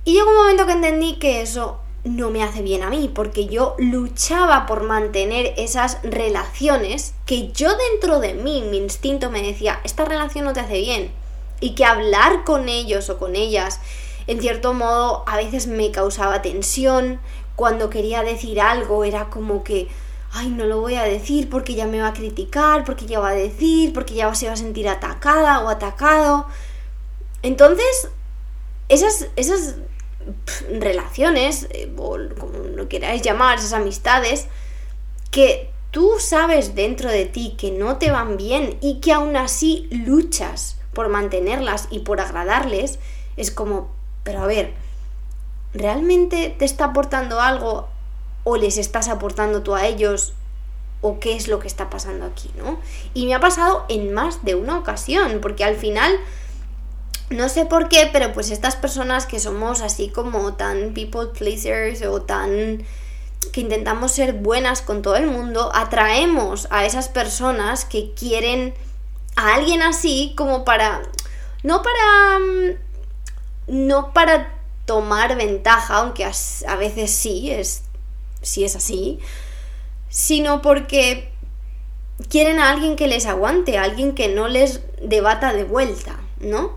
Y 0.04 0.14
llegó 0.14 0.30
un 0.30 0.38
momento 0.38 0.66
que 0.68 0.74
entendí 0.74 1.16
que 1.16 1.42
eso 1.42 1.80
no 2.06 2.30
me 2.30 2.44
hace 2.44 2.62
bien 2.62 2.84
a 2.84 2.90
mí, 2.92 3.10
porque 3.14 3.48
yo 3.48 3.76
luchaba 3.80 4.68
por 4.68 4.84
mantener 4.84 5.56
esas 5.58 5.98
relaciones 6.04 7.16
que 7.26 7.52
yo 7.52 7.76
dentro 7.76 8.20
de 8.20 8.36
mí, 8.36 8.62
mi 8.62 8.78
instinto 8.78 9.32
me 9.32 9.42
decía, 9.42 9.82
esta 9.84 10.06
relación 10.06 10.46
no 10.46 10.54
te 10.54 10.60
hace 10.60 10.80
bien. 10.80 11.12
Y 11.60 11.74
que 11.74 11.84
hablar 11.84 12.44
con 12.44 12.70
ellos 12.70 13.10
o 13.10 13.18
con 13.18 13.36
ellas, 13.36 13.80
en 14.28 14.42
cierto 14.42 14.74
modo, 14.74 15.24
a 15.28 15.38
veces 15.38 15.68
me 15.68 15.92
causaba 15.92 16.42
tensión. 16.42 17.20
Cuando 17.56 17.90
quería 17.90 18.24
decir 18.24 18.60
algo 18.60 19.04
era 19.04 19.30
como 19.30 19.64
que, 19.64 19.88
ay, 20.32 20.50
no 20.50 20.66
lo 20.66 20.82
voy 20.82 20.96
a 20.96 21.04
decir 21.04 21.50
porque 21.50 21.76
ya 21.76 21.86
me 21.86 22.02
va 22.02 22.10
a 22.10 22.14
criticar, 22.14 22.84
porque 22.84 23.06
ya 23.06 23.20
va 23.20 23.30
a 23.30 23.36
decir, 23.36 23.94
porque 23.94 24.16
ya 24.16 24.34
se 24.36 24.48
va 24.48 24.54
a 24.54 24.58
sentir 24.58 24.90
atacada 24.90 25.62
o 25.62 25.70
atacado. 25.70 26.48
Entonces, 27.44 28.10
esas, 28.90 29.28
esas 29.36 29.76
relaciones, 30.70 31.68
eh, 31.72 31.92
o 31.98 32.18
como 32.40 32.58
lo 32.76 32.88
queráis 32.90 33.22
llamar, 33.22 33.60
esas 33.60 33.74
amistades, 33.74 34.48
que 35.32 35.70
tú 35.92 36.14
sabes 36.20 36.76
dentro 36.76 37.10
de 37.10 37.26
ti 37.26 37.56
que 37.58 37.72
no 37.72 37.98
te 37.98 38.12
van 38.12 38.38
bien 38.38 38.78
y 38.82 39.00
que 39.00 39.14
aún 39.14 39.36
así 39.38 39.88
luchas 39.92 40.78
por 40.94 41.10
mantenerlas 41.10 41.88
y 41.92 42.00
por 42.00 42.20
agradarles, 42.20 43.00
es 43.38 43.52
como, 43.52 43.95
pero 44.26 44.42
a 44.42 44.48
ver, 44.48 44.74
¿realmente 45.74 46.54
te 46.60 46.66
está 46.66 46.86
aportando 46.86 47.40
algo 47.40 47.88
o 48.44 48.58
les 48.58 48.78
estás 48.78 49.08
aportando 49.08 49.62
tú 49.62 49.76
a 49.76 49.86
ellos 49.86 50.34
o 51.02 51.20
qué 51.20 51.36
es 51.36 51.48
lo 51.48 51.60
que 51.60 51.68
está 51.68 51.90
pasando 51.90 52.26
aquí, 52.26 52.50
¿no? 52.58 52.80
Y 53.14 53.28
me 53.28 53.36
ha 53.36 53.40
pasado 53.40 53.86
en 53.88 54.14
más 54.14 54.44
de 54.44 54.56
una 54.56 54.78
ocasión, 54.78 55.40
porque 55.42 55.64
al 55.64 55.76
final 55.76 56.20
no 57.30 57.48
sé 57.48 57.66
por 57.66 57.88
qué, 57.90 58.10
pero 58.12 58.34
pues 58.34 58.52
estas 58.52 58.76
personas 58.76 59.26
que 59.26 59.40
somos 59.40 59.82
así 59.82 60.10
como 60.10 60.56
tan 60.56 60.94
people 60.94 61.28
pleasers 61.38 62.02
o 62.02 62.22
tan 62.22 62.84
que 63.52 63.62
intentamos 63.62 64.12
ser 64.12 64.34
buenas 64.34 64.82
con 64.82 65.02
todo 65.02 65.16
el 65.16 65.28
mundo, 65.28 65.72
atraemos 65.74 66.68
a 66.72 66.86
esas 66.86 67.10
personas 67.10 67.86
que 67.86 68.14
quieren 68.14 68.74
a 69.36 69.54
alguien 69.54 69.82
así 69.82 70.34
como 70.36 70.66
para 70.66 71.04
no 71.64 71.82
para 71.82 72.40
mm, 72.40 72.86
no 73.68 74.14
para 74.14 74.54
tomar 74.86 75.36
ventaja, 75.36 75.98
aunque 75.98 76.26
a, 76.26 76.76
veces 76.76 77.12
sí 77.12 77.52
es 77.52 77.84
sí 78.42 78.64
es 78.64 78.76
así, 78.76 79.20
sino 80.10 80.62
porque 80.62 81.32
quieren 82.30 82.60
a 82.60 82.70
alguien 82.70 82.96
que 82.96 83.08
les 83.08 83.26
aguante, 83.26 83.78
a 83.78 83.84
alguien 83.84 84.14
que 84.14 84.30
no 84.30 84.48
les 84.48 84.82
debata 85.02 85.54
de 85.54 85.64
vuelta, 85.64 86.20
¿no? 86.40 86.74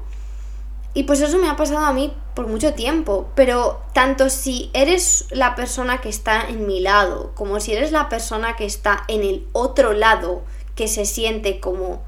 Y 0.95 1.05
pues 1.05 1.21
eso 1.21 1.39
me 1.39 1.49
ha 1.49 1.57
pasado 1.57 1.85
a 1.85 1.93
mí 1.93 2.13
por 2.35 2.47
mucho 2.47 2.75
tiempo, 2.75 3.29
pero 3.35 3.83
tanto 3.93 4.31
si 4.31 4.71
eres 4.73 5.27
la 5.31 5.55
persona 5.55 6.01
que 6.01 6.09
está 6.09 6.49
en 6.49 6.67
mi 6.67 6.81
lado, 6.81 7.33
como 7.35 7.61
si 7.61 7.73
eres 7.73 7.93
la 7.93 8.09
persona 8.09 8.57
que 8.57 8.65
está 8.65 9.05
en 9.09 9.23
el 9.23 9.47
otro 9.53 9.93
lado, 9.93 10.43
que 10.75 10.89
se 10.89 11.05
siente 11.05 11.61
como, 11.61 12.03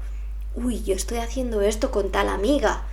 uy, 0.55 0.83
yo 0.83 0.95
estoy 0.95 1.19
haciendo 1.19 1.61
esto 1.61 1.91
con 1.91 2.11
tal 2.11 2.29
amiga, 2.29 2.83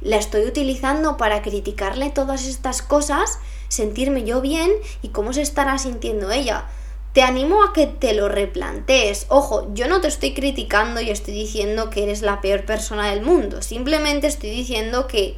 la 0.00 0.16
estoy 0.16 0.44
utilizando 0.44 1.16
para 1.16 1.42
criticarle 1.42 2.10
todas 2.10 2.46
estas 2.46 2.82
cosas, 2.82 3.38
sentirme 3.68 4.24
yo 4.24 4.40
bien 4.40 4.70
y 5.02 5.08
cómo 5.08 5.32
se 5.32 5.42
estará 5.42 5.78
sintiendo 5.78 6.30
ella. 6.30 6.66
Te 7.12 7.22
animo 7.22 7.64
a 7.64 7.72
que 7.72 7.86
te 7.86 8.12
lo 8.12 8.28
replantees. 8.28 9.26
Ojo, 9.28 9.68
yo 9.74 9.88
no 9.88 10.00
te 10.00 10.08
estoy 10.08 10.34
criticando 10.34 11.00
y 11.00 11.10
estoy 11.10 11.34
diciendo 11.34 11.90
que 11.90 12.04
eres 12.04 12.22
la 12.22 12.40
peor 12.40 12.64
persona 12.64 13.10
del 13.10 13.22
mundo. 13.22 13.62
Simplemente 13.62 14.26
estoy 14.26 14.50
diciendo 14.50 15.06
que 15.06 15.36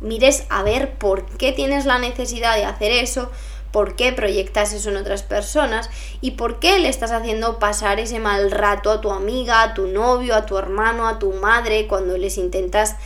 mires 0.00 0.44
a 0.50 0.62
ver 0.62 0.98
por 0.98 1.24
qué 1.38 1.52
tienes 1.52 1.86
la 1.86 1.98
necesidad 1.98 2.56
de 2.56 2.64
hacer 2.64 2.90
eso, 2.90 3.30
por 3.70 3.96
qué 3.96 4.12
proyectas 4.12 4.74
eso 4.74 4.90
en 4.90 4.98
otras 4.98 5.22
personas 5.22 5.88
y 6.20 6.32
por 6.32 6.58
qué 6.58 6.78
le 6.78 6.88
estás 6.88 7.12
haciendo 7.12 7.58
pasar 7.58 8.00
ese 8.00 8.18
mal 8.18 8.50
rato 8.50 8.90
a 8.90 9.00
tu 9.00 9.10
amiga, 9.10 9.62
a 9.62 9.74
tu 9.74 9.86
novio, 9.86 10.34
a 10.34 10.44
tu 10.44 10.58
hermano, 10.58 11.08
a 11.08 11.18
tu 11.18 11.32
madre, 11.32 11.86
cuando 11.86 12.18
les 12.18 12.36
intentas 12.36 12.96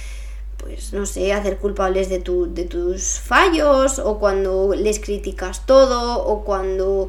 pues 0.67 0.93
no 0.93 1.07
sé, 1.07 1.33
hacer 1.33 1.59
culpables 1.59 2.09
de, 2.09 2.19
de 2.19 2.65
tus 2.65 3.21
fallos 3.21 4.01
o 4.01 4.19
cuando 4.19 4.75
les 4.75 4.99
criticas 4.99 5.65
todo 5.65 6.25
o 6.25 6.45
cuando 6.45 7.09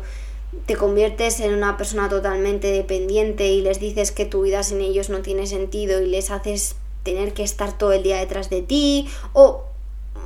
te 0.65 0.75
conviertes 0.75 1.39
en 1.39 1.53
una 1.53 1.75
persona 1.75 2.07
totalmente 2.07 2.71
dependiente 2.71 3.47
y 3.47 3.61
les 3.61 3.79
dices 3.79 4.11
que 4.11 4.25
tu 4.25 4.43
vida 4.43 4.61
sin 4.63 4.81
ellos 4.81 5.09
no 5.09 5.21
tiene 5.21 5.47
sentido 5.47 6.01
y 6.01 6.05
les 6.05 6.29
haces 6.29 6.75
tener 7.03 7.33
que 7.33 7.43
estar 7.43 7.77
todo 7.77 7.93
el 7.93 8.03
día 8.03 8.17
detrás 8.17 8.49
de 8.49 8.61
ti 8.61 9.09
o 9.33 9.63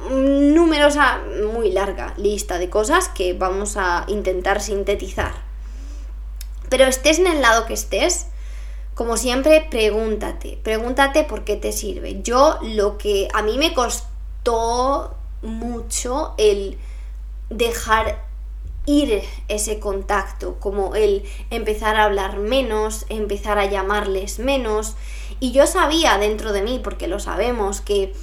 numerosa, 0.10 1.22
muy 1.54 1.72
larga 1.72 2.14
lista 2.18 2.58
de 2.58 2.70
cosas 2.70 3.08
que 3.08 3.34
vamos 3.34 3.78
a 3.78 4.04
intentar 4.08 4.62
sintetizar. 4.62 5.34
Pero 6.70 6.86
estés 6.86 7.20
en 7.20 7.28
el 7.28 7.42
lado 7.42 7.66
que 7.66 7.74
estés, 7.74 8.28
como 8.96 9.18
siempre, 9.18 9.66
pregúntate, 9.70 10.60
pregúntate 10.62 11.24
por 11.24 11.44
qué 11.44 11.56
te 11.56 11.72
sirve. 11.72 12.22
Yo 12.22 12.60
lo 12.62 12.98
que 12.98 13.28
a 13.34 13.42
mí 13.42 13.58
me 13.58 13.74
costó 13.74 15.16
mucho 15.42 16.34
el 16.38 16.78
dejar 17.50 18.24
ir 18.86 19.22
ese 19.48 19.80
contacto, 19.80 20.58
como 20.60 20.96
el 20.96 21.24
empezar 21.50 21.96
a 21.96 22.06
hablar 22.06 22.38
menos, 22.38 23.06
empezar 23.10 23.60
a 23.60 23.66
llamarles 23.66 24.40
menos. 24.40 24.96
Y 25.40 25.52
yo 25.52 25.68
sabía 25.68 26.18
dentro 26.18 26.52
de 26.52 26.62
mí, 26.62 26.80
porque 26.84 27.08
lo 27.08 27.20
sabemos, 27.20 27.82
que 27.82 28.14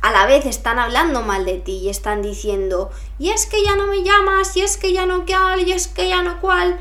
a 0.00 0.12
la 0.12 0.26
vez 0.26 0.46
están 0.46 0.78
hablando 0.78 1.22
mal 1.22 1.44
de 1.44 1.58
ti 1.58 1.78
y 1.78 1.88
están 1.88 2.22
diciendo, 2.22 2.90
y 3.18 3.30
es 3.30 3.46
que 3.46 3.62
ya 3.62 3.76
no 3.76 3.86
me 3.86 4.02
llamas, 4.02 4.56
y 4.56 4.62
es 4.62 4.76
que 4.76 4.92
ya 4.92 5.06
no 5.06 5.24
cual, 5.24 5.66
y 5.66 5.72
es 5.72 5.88
que 5.88 6.08
ya 6.08 6.22
no 6.22 6.40
cual. 6.40 6.78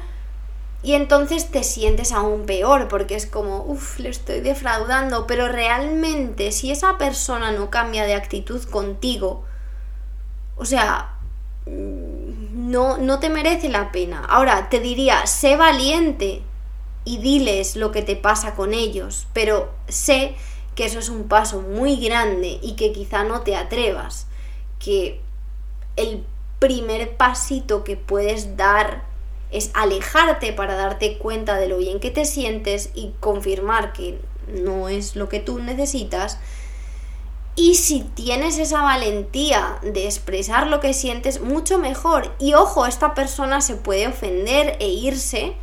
Y 0.83 0.93
entonces 0.93 1.51
te 1.51 1.63
sientes 1.63 2.11
aún 2.11 2.45
peor 2.45 2.87
porque 2.87 3.15
es 3.15 3.27
como, 3.27 3.63
uff, 3.63 3.99
le 3.99 4.09
estoy 4.09 4.39
defraudando, 4.41 5.27
pero 5.27 5.47
realmente 5.47 6.51
si 6.51 6.71
esa 6.71 6.97
persona 6.97 7.51
no 7.51 7.69
cambia 7.69 8.05
de 8.05 8.15
actitud 8.15 8.63
contigo, 8.63 9.43
o 10.57 10.65
sea, 10.65 11.17
no, 11.67 12.97
no 12.97 13.19
te 13.19 13.29
merece 13.29 13.69
la 13.69 13.91
pena. 13.91 14.25
Ahora, 14.27 14.69
te 14.69 14.79
diría, 14.79 15.27
sé 15.27 15.55
valiente 15.55 16.41
y 17.05 17.17
diles 17.19 17.75
lo 17.75 17.91
que 17.91 18.01
te 18.01 18.15
pasa 18.15 18.55
con 18.55 18.73
ellos, 18.73 19.27
pero 19.33 19.71
sé 19.87 20.35
que 20.75 20.85
eso 20.85 20.99
es 20.99 21.09
un 21.09 21.27
paso 21.27 21.61
muy 21.61 21.97
grande 21.97 22.59
y 22.61 22.75
que 22.75 22.91
quizá 22.91 23.23
no 23.23 23.41
te 23.41 23.55
atrevas, 23.55 24.27
que 24.79 25.21
el 25.95 26.23
primer 26.59 27.17
pasito 27.17 27.83
que 27.83 27.97
puedes 27.97 28.55
dar 28.55 29.10
es 29.51 29.69
alejarte 29.73 30.53
para 30.53 30.75
darte 30.75 31.17
cuenta 31.17 31.57
de 31.57 31.67
lo 31.67 31.77
bien 31.77 31.99
que 31.99 32.09
te 32.09 32.25
sientes 32.25 32.89
y 32.95 33.11
confirmar 33.19 33.93
que 33.93 34.19
no 34.47 34.89
es 34.89 35.15
lo 35.15 35.29
que 35.29 35.39
tú 35.39 35.59
necesitas. 35.59 36.39
Y 37.55 37.75
si 37.75 38.01
tienes 38.01 38.57
esa 38.57 38.81
valentía 38.81 39.77
de 39.83 40.05
expresar 40.05 40.67
lo 40.67 40.79
que 40.79 40.93
sientes, 40.93 41.41
mucho 41.41 41.79
mejor. 41.79 42.33
Y 42.39 42.53
ojo, 42.53 42.85
esta 42.85 43.13
persona 43.13 43.59
se 43.59 43.75
puede 43.75 44.07
ofender 44.07 44.77
e 44.79 44.87
irse 44.87 45.53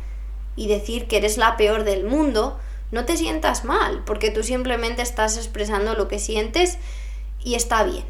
y 0.55 0.67
decir 0.67 1.07
que 1.07 1.17
eres 1.17 1.37
la 1.37 1.57
peor 1.57 1.83
del 1.83 2.05
mundo. 2.05 2.59
No 2.91 3.05
te 3.05 3.17
sientas 3.17 3.65
mal, 3.65 4.03
porque 4.05 4.29
tú 4.29 4.43
simplemente 4.43 5.01
estás 5.01 5.37
expresando 5.37 5.95
lo 5.95 6.07
que 6.07 6.19
sientes 6.19 6.77
y 7.43 7.55
está 7.55 7.83
bien. 7.83 8.05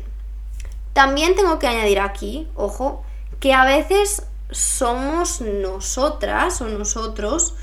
También 0.94 1.36
tengo 1.36 1.60
que 1.60 1.68
añadir 1.68 2.00
aquí, 2.00 2.48
ojo, 2.56 3.04
que 3.40 3.54
a 3.54 3.64
veces 3.64 4.24
somos 4.52 5.42
nosotras 5.42 6.62
o 6.62 6.68
nosotros 6.68 7.54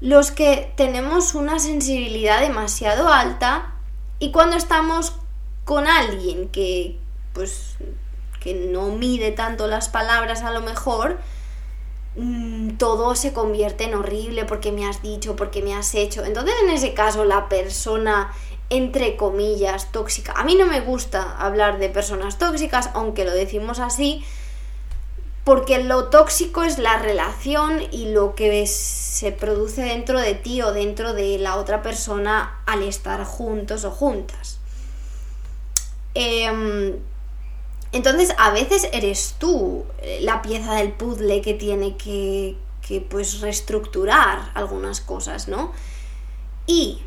los 0.00 0.30
que 0.30 0.72
tenemos 0.76 1.34
una 1.34 1.58
sensibilidad 1.58 2.40
demasiado 2.40 3.12
alta 3.12 3.74
y 4.18 4.32
cuando 4.32 4.56
estamos 4.56 5.14
con 5.64 5.86
alguien 5.86 6.48
que 6.48 6.98
pues 7.34 7.76
que 8.40 8.54
no 8.54 8.88
mide 8.88 9.30
tanto 9.32 9.66
las 9.66 9.90
palabras 9.90 10.42
a 10.42 10.50
lo 10.50 10.62
mejor 10.62 11.18
mm, 12.16 12.76
todo 12.78 13.14
se 13.14 13.34
convierte 13.34 13.84
en 13.84 13.94
horrible 13.94 14.46
porque 14.46 14.72
me 14.72 14.86
has 14.86 15.02
dicho, 15.02 15.36
porque 15.36 15.62
me 15.62 15.74
has 15.74 15.94
hecho. 15.94 16.24
Entonces 16.24 16.54
en 16.62 16.70
ese 16.70 16.94
caso 16.94 17.26
la 17.26 17.50
persona 17.50 18.32
entre 18.70 19.16
comillas 19.16 19.92
tóxica. 19.92 20.32
A 20.32 20.44
mí 20.44 20.54
no 20.54 20.64
me 20.64 20.80
gusta 20.80 21.36
hablar 21.38 21.78
de 21.78 21.90
personas 21.90 22.38
tóxicas, 22.38 22.90
aunque 22.94 23.24
lo 23.24 23.32
decimos 23.32 23.80
así, 23.80 24.24
porque 25.44 25.82
lo 25.82 26.08
tóxico 26.08 26.62
es 26.62 26.78
la 26.78 26.98
relación 26.98 27.82
y 27.90 28.12
lo 28.12 28.34
que 28.34 28.66
se 28.66 29.32
produce 29.32 29.82
dentro 29.82 30.20
de 30.20 30.34
ti 30.34 30.60
o 30.62 30.72
dentro 30.72 31.14
de 31.14 31.38
la 31.38 31.56
otra 31.56 31.82
persona 31.82 32.60
al 32.66 32.82
estar 32.82 33.24
juntos 33.24 33.84
o 33.84 33.90
juntas. 33.90 34.58
Em, 36.14 36.96
entonces 37.92 38.34
a 38.38 38.50
veces 38.50 38.88
eres 38.92 39.36
tú 39.38 39.84
eh, 40.02 40.20
la 40.22 40.42
pieza 40.42 40.74
del 40.74 40.92
puzzle 40.92 41.40
que 41.40 41.54
tiene 41.54 41.96
que, 41.96 42.56
que 42.86 43.00
pues 43.00 43.40
reestructurar 43.40 44.50
algunas 44.54 45.00
cosas, 45.00 45.48
¿no? 45.48 45.72
Y 46.66 47.00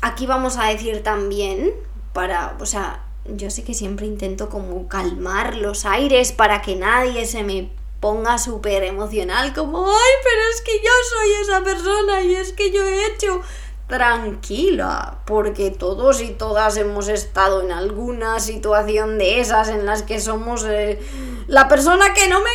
aquí 0.00 0.26
vamos 0.26 0.56
a 0.56 0.66
decir 0.66 1.02
también, 1.02 1.72
para, 2.12 2.56
o 2.60 2.66
sea, 2.66 3.04
yo 3.36 3.50
sé 3.50 3.64
que 3.64 3.74
siempre 3.74 4.06
intento 4.06 4.48
como 4.48 4.88
calmar 4.88 5.56
los 5.56 5.84
aires 5.84 6.32
para 6.32 6.62
que 6.62 6.76
nadie 6.76 7.26
se 7.26 7.42
me 7.42 7.70
ponga 8.00 8.38
súper 8.38 8.84
emocional, 8.84 9.52
como, 9.54 9.86
ay, 9.88 10.12
pero 10.22 10.40
es 10.54 10.60
que 10.60 10.78
yo 10.78 10.90
soy 11.10 11.32
esa 11.42 11.64
persona 11.64 12.22
y 12.22 12.34
es 12.34 12.52
que 12.52 12.70
yo 12.70 12.86
he 12.86 13.06
hecho... 13.06 13.40
Tranquila, 13.88 15.20
porque 15.24 15.70
todos 15.70 16.20
y 16.20 16.28
todas 16.32 16.76
hemos 16.76 17.08
estado 17.08 17.62
en 17.62 17.72
alguna 17.72 18.38
situación 18.38 19.16
de 19.16 19.40
esas 19.40 19.70
en 19.70 19.86
las 19.86 20.02
que 20.02 20.20
somos 20.20 20.62
eh, 20.68 21.00
la 21.46 21.68
persona 21.68 22.12
que 22.12 22.28
no 22.28 22.38
me 22.40 22.50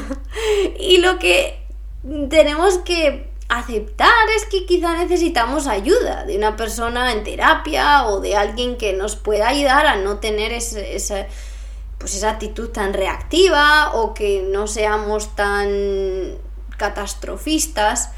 conviene. 0.00 0.76
y 0.80 0.96
lo 0.96 1.18
que 1.18 1.62
tenemos 2.30 2.78
que 2.78 3.27
aceptar 3.48 4.28
es 4.36 4.44
que 4.44 4.66
quizá 4.66 4.96
necesitamos 4.96 5.66
ayuda 5.66 6.24
de 6.24 6.36
una 6.36 6.56
persona 6.56 7.12
en 7.12 7.24
terapia 7.24 8.06
o 8.06 8.20
de 8.20 8.36
alguien 8.36 8.76
que 8.76 8.92
nos 8.92 9.16
pueda 9.16 9.48
ayudar 9.48 9.86
a 9.86 9.96
no 9.96 10.18
tener 10.18 10.52
ese, 10.52 11.28
pues 11.98 12.14
esa 12.14 12.30
actitud 12.30 12.68
tan 12.68 12.92
reactiva 12.92 13.92
o 13.94 14.14
que 14.14 14.42
no 14.42 14.66
seamos 14.66 15.34
tan 15.34 16.38
catastrofistas. 16.76 18.10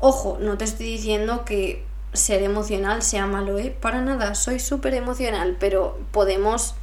Ojo, 0.00 0.38
no 0.40 0.56
te 0.56 0.64
estoy 0.64 0.86
diciendo 0.86 1.44
que 1.44 1.84
ser 2.12 2.42
emocional 2.42 3.02
sea 3.02 3.26
malo, 3.26 3.58
¿eh? 3.58 3.74
Para 3.78 4.00
nada, 4.00 4.34
soy 4.34 4.60
súper 4.60 4.94
emocional, 4.94 5.56
pero 5.58 5.98
podemos 6.12 6.74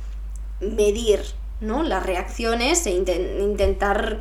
medir, 0.60 1.22
¿no? 1.62 1.84
Las 1.84 2.06
reacciones 2.06 2.86
e 2.86 2.92
intentar, 2.92 4.20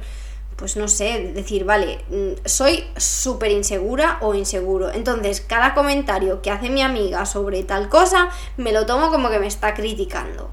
pues 0.57 0.77
no 0.77 0.89
sé, 0.89 1.33
decir, 1.35 1.65
vale, 1.65 2.05
mm, 2.09 2.47
soy 2.47 2.85
súper 2.97 3.51
insegura 3.51 4.19
o 4.21 4.35
inseguro. 4.35 4.93
Entonces, 4.93 5.41
cada 5.41 5.75
comentario 5.75 6.43
que 6.43 6.51
hace 6.51 6.71
mi 6.71 6.83
amiga 6.83 7.27
sobre 7.27 7.63
tal 7.65 7.89
cosa, 7.89 8.31
me 8.57 8.73
lo 8.73 8.87
tomo 8.87 9.11
como 9.11 9.31
que 9.31 9.39
me 9.39 9.47
está 9.47 9.75
criticando. 9.75 10.51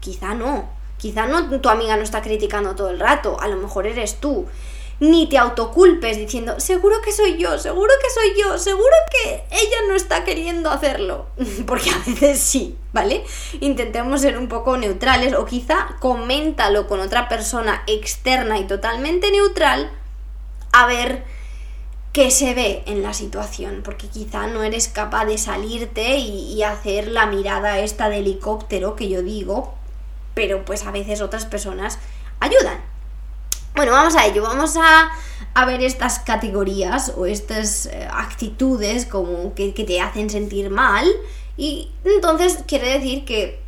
Quizá 0.00 0.34
no, 0.34 0.68
Quizá 1.00 1.26
no, 1.26 1.48
tu 1.60 1.68
amiga 1.70 1.96
no 1.96 2.02
está 2.02 2.20
criticando 2.20 2.74
todo 2.76 2.90
el 2.90 3.00
rato, 3.00 3.40
a 3.40 3.48
lo 3.48 3.56
mejor 3.56 3.86
eres 3.86 4.16
tú. 4.20 4.46
Ni 5.00 5.26
te 5.26 5.38
autoculpes 5.38 6.18
diciendo, 6.18 6.60
seguro 6.60 7.00
que 7.02 7.10
soy 7.12 7.38
yo, 7.38 7.58
seguro 7.58 7.92
que 8.02 8.10
soy 8.10 8.40
yo, 8.40 8.58
seguro 8.58 8.94
que 9.10 9.44
ella 9.50 9.78
no 9.88 9.94
está 9.94 10.24
queriendo 10.24 10.70
hacerlo. 10.70 11.26
Porque 11.66 11.90
a 11.90 11.98
veces 12.06 12.38
sí, 12.38 12.76
¿vale? 12.92 13.24
Intentemos 13.60 14.20
ser 14.20 14.38
un 14.38 14.48
poco 14.48 14.76
neutrales 14.76 15.34
o 15.34 15.46
quizá 15.46 15.96
coméntalo 16.00 16.86
con 16.86 17.00
otra 17.00 17.28
persona 17.28 17.82
externa 17.86 18.58
y 18.58 18.66
totalmente 18.66 19.30
neutral 19.30 19.90
a 20.72 20.86
ver 20.86 21.24
qué 22.12 22.30
se 22.30 22.54
ve 22.54 22.82
en 22.86 23.02
la 23.02 23.14
situación, 23.14 23.82
porque 23.84 24.08
quizá 24.08 24.46
no 24.46 24.62
eres 24.62 24.88
capaz 24.88 25.26
de 25.26 25.38
salirte 25.38 26.16
y, 26.18 26.62
hacer 26.62 27.08
la 27.08 27.26
mirada 27.26 27.78
esta 27.78 28.08
de 28.08 28.18
helicóptero 28.18 28.96
que 28.96 29.08
yo 29.08 29.22
digo, 29.22 29.74
pero 30.34 30.64
pues 30.64 30.84
a 30.84 30.90
veces 30.90 31.20
otras 31.20 31.46
personas 31.46 31.98
ayudan. 32.40 32.89
Bueno, 33.80 33.92
vamos 33.92 34.14
a 34.14 34.26
ello, 34.26 34.42
vamos 34.42 34.76
a, 34.76 35.10
ver 35.64 35.82
estas 35.82 36.18
categorías 36.18 37.14
o 37.16 37.24
estas 37.24 37.86
eh, 37.86 38.06
actitudes 38.12 39.06
como 39.06 39.54
que, 39.54 39.70
te 39.72 40.02
hacen 40.02 40.28
sentir 40.28 40.68
mal 40.68 41.10
y 41.56 41.90
entonces 42.04 42.58
quiere 42.66 42.98
decir 42.98 43.24
que 43.24 43.58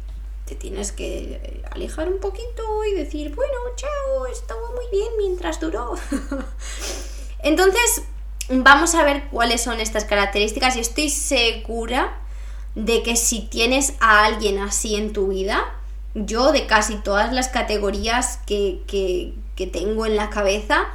te 0.44 0.54
tienes 0.54 0.92
que 0.92 1.40
eh, 1.42 1.62
alejar 1.70 2.10
un 2.10 2.20
poquito 2.20 2.84
y 2.84 2.94
decir, 2.94 3.34
bueno, 3.34 3.54
chao, 3.74 4.26
estuvo 4.26 4.74
muy 4.74 4.84
bien 4.92 5.08
mientras 5.16 5.58
duró. 5.60 5.94
entonces, 7.38 8.02
vamos 8.50 8.94
a 8.94 9.04
ver 9.04 9.30
cuáles 9.30 9.62
son 9.62 9.80
estas 9.80 10.04
características 10.04 10.76
y 10.76 10.80
estoy 10.80 11.08
segura 11.08 12.20
de 12.74 13.02
que 13.02 13.16
si 13.16 13.48
tienes 13.48 13.94
a 14.00 14.26
alguien 14.26 14.58
así 14.58 14.94
en 14.94 15.14
tu 15.14 15.28
vida, 15.28 15.72
yo 16.14 16.52
de 16.52 16.66
casi 16.66 16.96
todas 16.96 17.32
las 17.32 17.48
categorías 17.48 18.38
que, 18.44 18.82
que, 18.86 19.32
tengo 19.66 20.06
en 20.06 20.16
la 20.16 20.30
cabeza, 20.30 20.86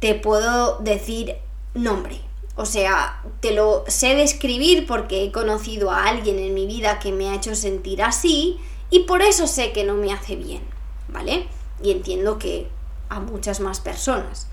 te 0.00 0.14
puedo 0.14 0.78
decir 0.78 1.36
nombre. 1.74 2.20
O 2.56 2.66
sea, 2.66 3.22
te 3.40 3.52
lo 3.52 3.84
sé 3.86 4.14
describir 4.14 4.86
porque 4.86 5.24
he 5.24 5.32
conocido 5.32 5.90
a 5.90 6.06
alguien 6.06 6.38
en 6.38 6.54
mi 6.54 6.66
vida 6.66 6.98
que 6.98 7.12
me 7.12 7.28
ha 7.28 7.34
hecho 7.34 7.54
sentir 7.54 8.02
así 8.02 8.58
y 8.90 9.00
por 9.00 9.22
eso 9.22 9.46
sé 9.46 9.72
que 9.72 9.84
no 9.84 9.94
me 9.94 10.12
hace 10.12 10.34
bien, 10.34 10.62
¿vale? 11.08 11.46
Y 11.82 11.92
entiendo 11.92 12.38
que 12.38 12.68
a 13.08 13.20
muchas 13.20 13.60
más 13.60 13.80
personas. 13.80 14.48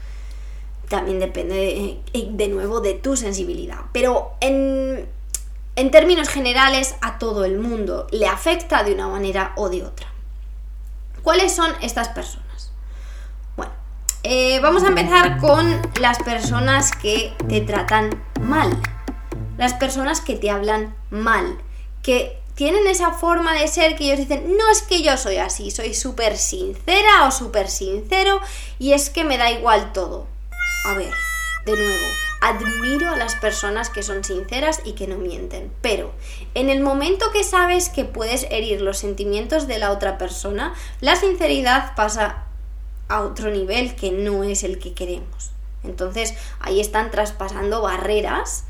También 0.90 1.20
depende 1.20 1.56
de, 2.14 2.30
de 2.32 2.48
nuevo 2.48 2.80
de 2.80 2.94
tu 2.94 3.18
sensibilidad. 3.18 3.80
Pero 3.92 4.34
en, 4.40 5.10
en 5.76 5.92
términos 5.92 6.30
generales 6.30 6.96
a 7.02 7.18
todo 7.18 7.44
el 7.44 7.58
mundo 7.58 8.08
le 8.12 8.28
afecta 8.28 8.84
de 8.84 8.94
una 8.94 9.08
manera 9.08 9.54
o 9.56 9.70
de 9.70 9.84
otra. 9.84 10.08
¿Cuáles 11.24 11.56
son 11.56 11.72
estas 11.82 12.10
personas? 12.10 12.45
Eh, 14.28 14.60
vamos 14.60 14.84
a 14.84 14.88
empezar 14.88 15.38
con 15.38 15.80
las 16.02 16.18
personas 16.24 16.92
que 16.92 17.32
te 17.48 17.62
tratan 17.62 18.10
mal. 18.42 18.76
las 19.60 19.76
personas 19.76 20.20
que 20.20 20.36
te 20.36 20.50
hablan 20.50 20.96
mal, 21.12 21.60
que 22.02 22.42
tienen 22.56 22.88
esa 22.88 23.12
forma 23.12 23.54
de 23.54 23.68
ser 23.68 23.96
que 23.96 24.06
ellos 24.06 24.18
dicen, 24.18 24.58
no 24.58 24.72
es 24.72 24.82
que 24.82 25.04
yo 25.04 25.16
soy 25.16 25.38
así, 25.38 25.70
soy 25.70 25.94
súper 25.94 26.38
sincera 26.38 27.28
o 27.28 27.32
súper 27.32 27.70
sincero 27.70 28.42
y 28.80 28.94
es 28.94 29.12
que 29.12 29.24
me 29.24 29.38
da 29.38 29.52
igual 29.52 29.94
todo. 29.94 30.26
A 30.88 30.96
ver, 30.96 31.14
de 31.68 31.78
nuevo, 31.78 32.06
admiro 32.42 33.12
a 33.12 33.18
las 33.18 33.36
personas 33.36 33.92
que 33.92 34.02
son 34.02 34.24
sinceras 34.24 34.82
y 34.86 34.94
que 34.94 35.06
no 35.06 35.18
mienten, 35.18 35.72
pero 35.82 36.12
en 36.56 36.72
el 36.72 36.82
momento 36.82 37.32
que 37.32 37.44
sabes 37.44 37.90
que 37.90 38.06
puedes 38.06 38.48
herir 38.50 38.82
los 38.82 38.98
sentimientos 38.98 39.68
de 39.68 39.78
la 39.78 39.92
otra 39.92 40.18
persona, 40.18 40.74
la 41.00 41.16
sinceridad 41.16 41.94
pasa 41.96 42.46
a 43.08 43.22
otro 43.22 43.52
nivel 43.52 43.96
que 43.96 44.12
no 44.12 44.44
es 44.44 44.64
el 44.64 44.80
que 44.80 44.94
queremos. 44.94 45.52
Entonces 45.84 46.34
ahí 46.60 46.80
están 46.80 47.12
traspasando 47.12 47.82
barreras 47.82 48.66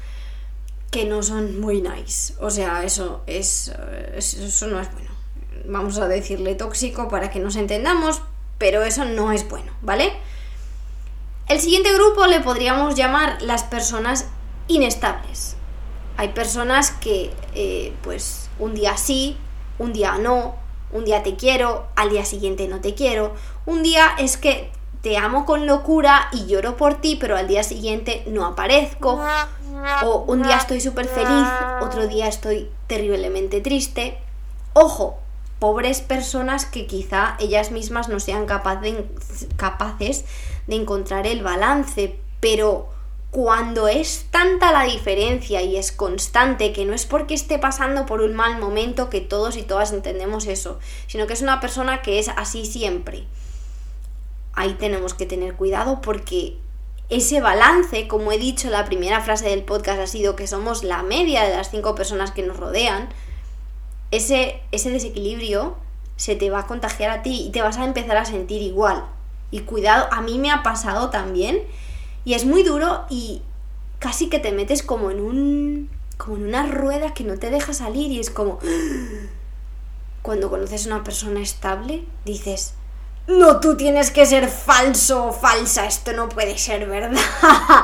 que 0.91 1.05
no 1.05 1.23
son 1.23 1.59
muy 1.59 1.81
nice. 1.81 2.33
O 2.39 2.49
sea, 2.49 2.83
eso 2.83 3.21
es, 3.27 3.71
eso 4.15 4.67
no 4.67 4.79
es 4.79 4.91
bueno. 4.91 5.11
Vamos 5.67 5.97
a 5.97 6.07
decirle 6.07 6.55
tóxico 6.55 7.07
para 7.09 7.29
que 7.31 7.39
nos 7.39 7.55
entendamos, 7.55 8.21
pero 8.57 8.83
eso 8.83 9.05
no 9.05 9.31
es 9.31 9.47
bueno, 9.49 9.71
¿vale? 9.81 10.13
El 11.47 11.59
siguiente 11.59 11.93
grupo 11.93 12.25
le 12.27 12.39
podríamos 12.39 12.95
llamar 12.95 13.41
las 13.41 13.63
personas 13.63 14.27
inestables. 14.67 15.55
Hay 16.17 16.29
personas 16.29 16.91
que, 16.91 17.33
eh, 17.53 17.93
pues, 18.03 18.49
un 18.57 18.73
día 18.73 18.95
sí, 18.97 19.37
un 19.77 19.91
día 19.91 20.17
no, 20.17 20.55
un 20.95 21.03
día 21.05 21.23
te 21.23 21.35
quiero, 21.35 21.87
al 21.95 22.09
día 22.09 22.23
siguiente 22.23 22.67
no 22.67 22.79
te 22.79 22.95
quiero, 22.95 23.33
un 23.65 23.83
día 23.83 24.15
es 24.17 24.37
que 24.37 24.71
te 25.01 25.17
amo 25.17 25.45
con 25.45 25.67
locura 25.67 26.29
y 26.31 26.47
lloro 26.47 26.77
por 26.77 26.95
ti, 26.95 27.17
pero 27.19 27.37
al 27.37 27.47
día 27.47 27.63
siguiente 27.63 28.23
no 28.27 28.45
aparezco. 28.45 29.21
O 30.03 30.25
un 30.27 30.41
día 30.41 30.57
estoy 30.57 30.81
súper 30.81 31.07
feliz, 31.07 31.47
otro 31.81 32.07
día 32.07 32.27
estoy 32.27 32.71
terriblemente 32.87 33.61
triste. 33.61 34.17
Ojo, 34.73 35.19
pobres 35.59 36.01
personas 36.01 36.65
que 36.65 36.87
quizá 36.87 37.35
ellas 37.39 37.71
mismas 37.71 38.09
no 38.09 38.19
sean 38.19 38.47
capaces 38.47 40.25
de 40.65 40.75
encontrar 40.75 41.27
el 41.27 41.43
balance, 41.43 42.17
pero 42.39 42.89
cuando 43.35 43.89
es 43.89 44.27
tanta 44.31 44.71
la 44.71 44.85
diferencia 44.85 45.61
y 45.61 45.75
es 45.75 45.91
constante, 45.91 46.71
que 46.71 46.85
no 46.85 46.93
es 46.93 47.05
porque 47.05 47.33
esté 47.33 47.59
pasando 47.59 48.05
por 48.05 48.21
un 48.21 48.33
mal 48.33 48.61
momento 48.61 49.09
que 49.09 49.19
todos 49.19 49.57
y 49.57 49.63
todas 49.63 49.91
entendemos 49.91 50.45
eso, 50.47 50.79
sino 51.07 51.27
que 51.27 51.33
es 51.33 51.41
una 51.41 51.59
persona 51.59 52.01
que 52.01 52.17
es 52.17 52.29
así 52.29 52.65
siempre. 52.65 53.25
Ahí 54.53 54.75
tenemos 54.75 55.13
que 55.13 55.25
tener 55.25 55.55
cuidado 55.55 55.99
porque 55.99 56.55
ese 57.09 57.41
balance, 57.41 58.07
como 58.07 58.31
he 58.31 58.37
dicho, 58.37 58.69
la 58.69 58.85
primera 58.85 59.19
frase 59.19 59.49
del 59.49 59.63
podcast 59.65 59.99
ha 59.99 60.07
sido 60.07 60.37
que 60.37 60.47
somos 60.47 60.85
la 60.85 61.03
media 61.03 61.43
de 61.43 61.57
las 61.57 61.71
cinco 61.71 61.93
personas 61.93 62.31
que 62.31 62.43
nos 62.43 62.55
rodean, 62.55 63.09
ese, 64.11 64.61
ese 64.71 64.91
desequilibrio 64.91 65.75
se 66.15 66.37
te 66.37 66.49
va 66.49 66.59
a 66.59 66.67
contagiar 66.67 67.11
a 67.11 67.21
ti 67.21 67.47
y 67.47 67.51
te 67.51 67.61
vas 67.61 67.77
a 67.79 67.83
empezar 67.83 68.15
a 68.15 68.23
sentir 68.23 68.61
igual. 68.61 69.03
Y 69.51 69.59
cuidado, 69.59 70.07
a 70.13 70.21
mí 70.21 70.39
me 70.39 70.51
ha 70.51 70.63
pasado 70.63 71.09
también 71.09 71.63
y 72.25 72.33
es 72.33 72.45
muy 72.45 72.63
duro 72.63 73.05
y 73.09 73.41
casi 73.99 74.27
que 74.27 74.39
te 74.39 74.51
metes 74.51 74.83
como 74.83 75.11
en 75.11 75.21
un 75.21 75.89
como 76.17 76.37
en 76.37 76.47
una 76.47 76.65
rueda 76.65 77.13
que 77.13 77.23
no 77.23 77.37
te 77.37 77.49
deja 77.49 77.73
salir 77.73 78.11
y 78.11 78.19
es 78.19 78.29
como 78.29 78.59
cuando 80.21 80.49
conoces 80.49 80.85
a 80.85 80.89
una 80.89 81.03
persona 81.03 81.41
estable 81.41 82.03
dices 82.25 82.73
no, 83.27 83.59
tú 83.59 83.75
tienes 83.75 84.11
que 84.11 84.25
ser 84.27 84.47
falso 84.47 85.25
o 85.25 85.31
falsa, 85.31 85.87
esto 85.87 86.13
no 86.13 86.29
puede 86.29 86.59
ser 86.59 86.87
verdad. 86.87 87.19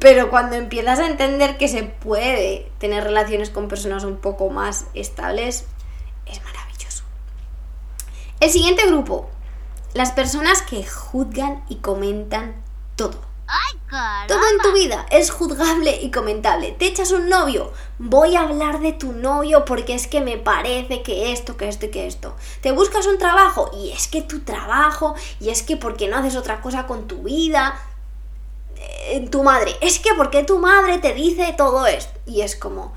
Pero 0.00 0.28
cuando 0.28 0.56
empiezas 0.56 0.98
a 0.98 1.06
entender 1.06 1.56
que 1.56 1.66
se 1.66 1.84
puede 1.84 2.70
tener 2.78 3.02
relaciones 3.02 3.48
con 3.48 3.68
personas 3.68 4.04
un 4.04 4.18
poco 4.18 4.50
más 4.50 4.84
estables, 4.92 5.64
es 6.26 6.44
maravilloso. 6.44 7.04
El 8.40 8.50
siguiente 8.50 8.86
grupo, 8.86 9.30
las 9.94 10.12
personas 10.12 10.60
que 10.60 10.84
juzgan 10.84 11.64
y 11.70 11.76
comentan 11.76 12.62
todo. 12.94 13.31
Todo 14.26 14.40
en 14.50 14.58
tu 14.58 14.72
vida 14.72 15.04
es 15.10 15.30
juzgable 15.30 15.98
y 16.00 16.10
comentable. 16.10 16.72
Te 16.72 16.86
echas 16.86 17.12
un 17.12 17.28
novio, 17.28 17.72
voy 17.98 18.36
a 18.36 18.42
hablar 18.42 18.80
de 18.80 18.92
tu 18.92 19.12
novio 19.12 19.66
porque 19.66 19.94
es 19.94 20.06
que 20.06 20.22
me 20.22 20.38
parece 20.38 21.02
que 21.02 21.32
esto, 21.32 21.58
que 21.58 21.68
esto 21.68 21.86
y 21.86 21.90
que 21.90 22.06
esto. 22.06 22.34
Te 22.62 22.72
buscas 22.72 23.06
un 23.06 23.18
trabajo 23.18 23.70
y 23.74 23.90
es 23.90 24.08
que 24.08 24.22
tu 24.22 24.40
trabajo, 24.40 25.14
y 25.40 25.50
es 25.50 25.62
que 25.62 25.76
porque 25.76 26.08
no 26.08 26.16
haces 26.16 26.36
otra 26.36 26.62
cosa 26.62 26.86
con 26.86 27.06
tu 27.06 27.22
vida. 27.22 27.78
Eh, 28.76 29.28
tu 29.30 29.42
madre, 29.42 29.76
es 29.82 29.98
que 29.98 30.14
porque 30.16 30.42
tu 30.42 30.58
madre 30.58 30.98
te 30.98 31.12
dice 31.12 31.54
todo 31.56 31.86
esto. 31.86 32.18
Y 32.26 32.40
es 32.40 32.56
como... 32.56 32.94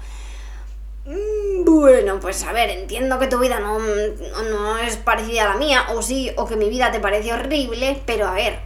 Mm, 1.06 1.66
bueno, 1.66 2.20
pues 2.22 2.42
a 2.44 2.54
ver, 2.54 2.70
entiendo 2.70 3.20
que 3.20 3.28
tu 3.28 3.38
vida 3.38 3.60
no, 3.60 3.78
no 3.80 4.78
es 4.78 4.96
parecida 4.96 5.44
a 5.44 5.54
la 5.54 5.58
mía, 5.58 5.88
o 5.94 6.02
sí, 6.02 6.32
o 6.38 6.48
que 6.48 6.56
mi 6.56 6.70
vida 6.70 6.92
te 6.92 7.00
parece 7.00 7.34
horrible, 7.34 8.02
pero 8.06 8.28
a 8.28 8.34
ver, 8.34 8.60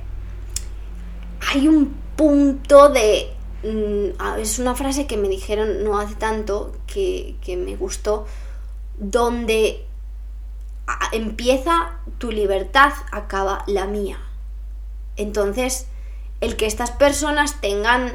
hay 1.47 1.67
un 1.67 1.95
punto 2.15 2.89
de... 2.89 3.33
Mm, 3.63 4.39
es 4.39 4.59
una 4.59 4.75
frase 4.75 5.05
que 5.05 5.17
me 5.17 5.27
dijeron 5.27 5.83
no 5.83 5.99
hace 5.99 6.15
tanto 6.15 6.71
que, 6.87 7.35
que 7.41 7.57
me 7.57 7.75
gustó, 7.75 8.25
donde 8.97 9.85
empieza 11.11 11.99
tu 12.17 12.31
libertad, 12.31 12.93
acaba 13.11 13.63
la 13.67 13.85
mía. 13.85 14.19
Entonces, 15.17 15.87
el 16.41 16.55
que 16.55 16.65
estas 16.65 16.91
personas 16.91 17.59
tengan, 17.61 18.13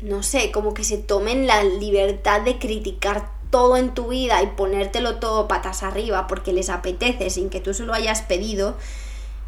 no 0.00 0.22
sé, 0.22 0.52
como 0.52 0.74
que 0.74 0.84
se 0.84 0.98
tomen 0.98 1.46
la 1.46 1.64
libertad 1.64 2.42
de 2.42 2.58
criticar 2.58 3.30
todo 3.50 3.76
en 3.76 3.94
tu 3.94 4.08
vida 4.08 4.42
y 4.42 4.48
ponértelo 4.48 5.16
todo 5.16 5.48
patas 5.48 5.82
arriba 5.82 6.26
porque 6.26 6.52
les 6.52 6.68
apetece 6.68 7.30
sin 7.30 7.50
que 7.50 7.60
tú 7.60 7.74
se 7.74 7.84
lo 7.84 7.94
hayas 7.94 8.22
pedido, 8.22 8.76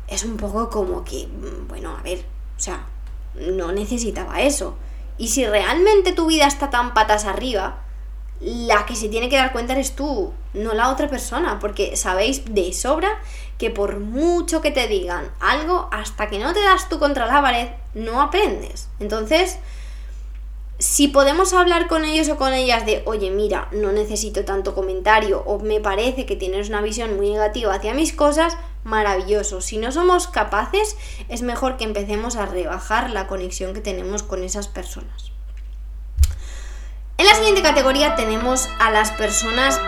es 0.09 0.25
un 0.25 0.37
poco 0.37 0.71
como 0.71 1.05
que, 1.05 1.27
mm, 1.27 1.69
bueno, 1.69 1.97
a 1.97 2.03
ver, 2.03 2.25
o 2.59 2.61
sea, 2.61 2.87
no 3.35 3.71
necesitaba 3.71 4.41
eso. 4.41 4.77
Y 5.17 5.29
si 5.29 5.47
realmente 5.47 6.13
tu 6.13 6.27
vida 6.27 6.47
está 6.47 6.71
tan 6.71 6.93
patas 6.93 7.25
arriba, 7.25 7.85
la 8.41 8.85
que 8.85 8.97
se 8.97 9.09
tiene 9.09 9.29
que 9.29 9.37
dar 9.37 9.53
cuenta 9.53 9.73
eres 9.73 9.95
tú, 9.95 10.33
no 10.55 10.75
la 10.75 10.91
otra 10.91 11.09
persona, 11.09 11.59
porque 11.61 11.97
sabéis 11.97 12.43
de 12.53 12.73
sobra 12.73 13.21
que 13.59 13.71
por 13.71 14.01
mucho 14.01 14.61
que 14.61 14.71
te 14.71 14.89
digan 14.89 15.31
algo, 15.41 15.89
hasta 15.93 16.29
que 16.29 16.39
no 16.39 16.53
te 16.53 16.61
das 16.61 16.89
tú 16.89 16.99
contra 16.99 17.27
la 17.27 17.43
pared, 17.43 17.69
no 17.95 18.21
aprendes. 18.21 18.89
Entonces, 19.01 19.59
si 20.79 21.09
podemos 21.09 21.53
hablar 21.53 21.89
con 21.89 22.05
ellos 22.05 22.29
o 22.29 22.37
con 22.37 22.53
ellas 22.53 22.87
de, 22.87 23.03
oye, 23.07 23.31
mira, 23.31 23.69
no 23.73 23.91
necesito 23.91 24.45
tanto 24.45 24.75
comentario 24.75 25.43
o 25.45 25.59
me 25.59 25.81
parece 25.81 26.27
que 26.27 26.37
tienes 26.37 26.69
una 26.69 26.81
visión 26.81 27.17
muy 27.17 27.31
negativa 27.31 27.75
hacia 27.75 27.95
mis 27.95 28.13
cosas, 28.13 28.57
maravilloso. 28.89 29.61
Si 29.61 29.79
no 29.79 29.93
somos 29.93 30.27
capaces, 30.27 30.97
es 31.29 31.43
mejor 31.43 31.77
que 31.77 31.85
empecemos 31.85 32.37
a 32.37 32.47
rebajar 32.47 33.11
la 33.11 33.27
conexión 33.27 33.75
que 33.75 33.81
tenemos 33.81 34.23
con 34.23 34.43
esas 34.43 34.67
personas. 34.67 35.31
En 37.19 37.27
la 37.27 37.35
siguiente 37.35 37.63
categoría 37.63 38.15
tenemos 38.17 38.69
a 38.79 38.91
las 38.91 39.11
personas, 39.11 39.81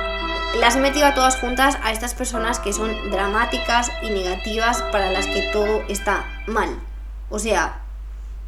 las 0.59 0.77
he 0.77 0.81
metido 0.81 1.07
a 1.07 1.15
todas 1.15 1.39
juntas, 1.39 1.79
a 1.83 1.93
estas 1.93 2.15
personas 2.15 2.59
que 2.59 2.73
son 2.73 3.11
dramáticas 3.11 3.91
y 4.03 4.11
negativas 4.11 4.83
para 4.93 5.11
las 5.11 5.27
que 5.27 5.49
todo 5.53 5.83
está 5.89 6.27
mal. 6.47 6.79
O 7.31 7.39
sea, 7.39 7.83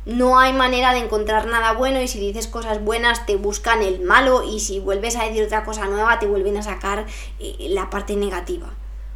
no 0.05 0.39
hay 0.39 0.53
manera 0.53 0.93
de 0.93 0.99
encontrar 0.99 1.47
nada 1.47 1.73
bueno 1.75 2.01
y 2.01 2.09
si 2.09 2.19
dices 2.19 2.49
cosas 2.49 2.83
buenas 2.83 3.25
te 3.25 3.37
buscan 3.37 3.83
el 3.83 4.01
malo 4.01 4.43
y 4.43 4.59
si 4.59 4.81
vuelves 4.81 5.15
a 5.15 5.25
decir 5.25 5.45
otra 5.45 5.65
cosa 5.65 5.87
nueva 5.87 6.19
te 6.19 6.27
vuelven 6.27 6.57
a 6.57 6.63
sacar 6.63 7.07
eh, 7.39 7.69
la 7.71 7.89
parte 7.89 8.17
negativa. 8.17 8.67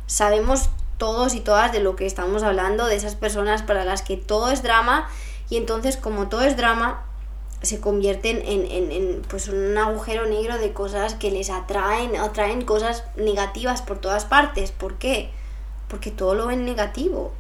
Sabemos 0.07 0.71
todos 0.99 1.35
y 1.35 1.41
todas 1.41 1.73
de 1.73 1.81
lo 1.81 1.97
que 1.97 2.07
estamos 2.07 2.43
hablando, 2.43 2.87
de 2.87 2.97
esas 2.97 3.17
personas 3.17 3.63
para 3.63 3.85
las 3.85 4.03
que 4.03 4.17
todo 4.17 4.51
es 4.51 4.63
drama 4.63 5.09
y 5.49 5.57
entonces 5.57 5.97
como 5.97 6.29
todo 6.29 6.43
es 6.43 6.57
drama 6.57 7.05
se 7.63 7.81
convierten 7.81 8.43
en, 8.45 9.23
pues 9.29 9.49
un 9.49 9.77
agujero 9.77 10.27
negro 10.27 10.59
de 10.59 10.73
cosas 10.73 11.15
que 11.15 11.31
les 11.31 11.51
atraen, 11.51 12.17
atraen 12.17 12.63
cosas 12.65 13.05
negativas 13.17 13.83
por 13.83 13.99
todas 13.99 14.25
partes. 14.25 14.73
¿Por 14.73 14.99
qué? 14.99 15.31
Porque 15.89 16.11
todo 16.11 16.35
lo 16.35 16.47
ven 16.47 16.65
negativo. 16.65 17.33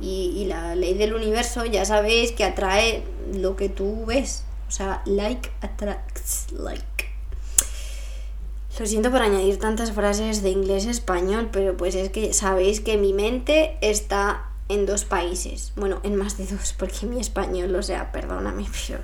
Y, 0.00 0.46
la 0.48 0.74
ley 0.74 0.94
del 0.94 1.14
universo 1.14 1.64
ya 1.64 1.84
sabéis 1.84 2.32
que 2.32 2.44
atrae 2.44 3.04
lo 3.32 3.56
que 3.56 3.68
tú 3.68 4.04
ves. 4.06 4.44
O 4.68 4.70
sea, 4.70 5.02
like 5.06 5.50
attracts 5.60 6.50
like. 6.52 6.93
Lo 8.78 8.86
siento 8.86 9.12
por 9.12 9.22
añadir 9.22 9.60
tantas 9.60 9.92
frases 9.92 10.42
de 10.42 10.50
inglés 10.50 10.86
a 10.86 10.90
español, 10.90 11.48
pero 11.52 11.76
pues 11.76 11.94
es 11.94 12.10
que 12.10 12.32
sabéis 12.32 12.80
que 12.80 12.98
mi 12.98 13.12
mente 13.12 13.78
está 13.80 14.48
en 14.68 14.84
dos 14.84 15.04
países. 15.04 15.72
Bueno, 15.76 16.00
en 16.02 16.16
más 16.16 16.36
de 16.38 16.46
dos, 16.46 16.74
porque 16.76 17.06
mi 17.06 17.20
español, 17.20 17.74
o 17.76 17.82
sea, 17.84 18.10
perdóname, 18.10 18.66
pero 18.88 19.00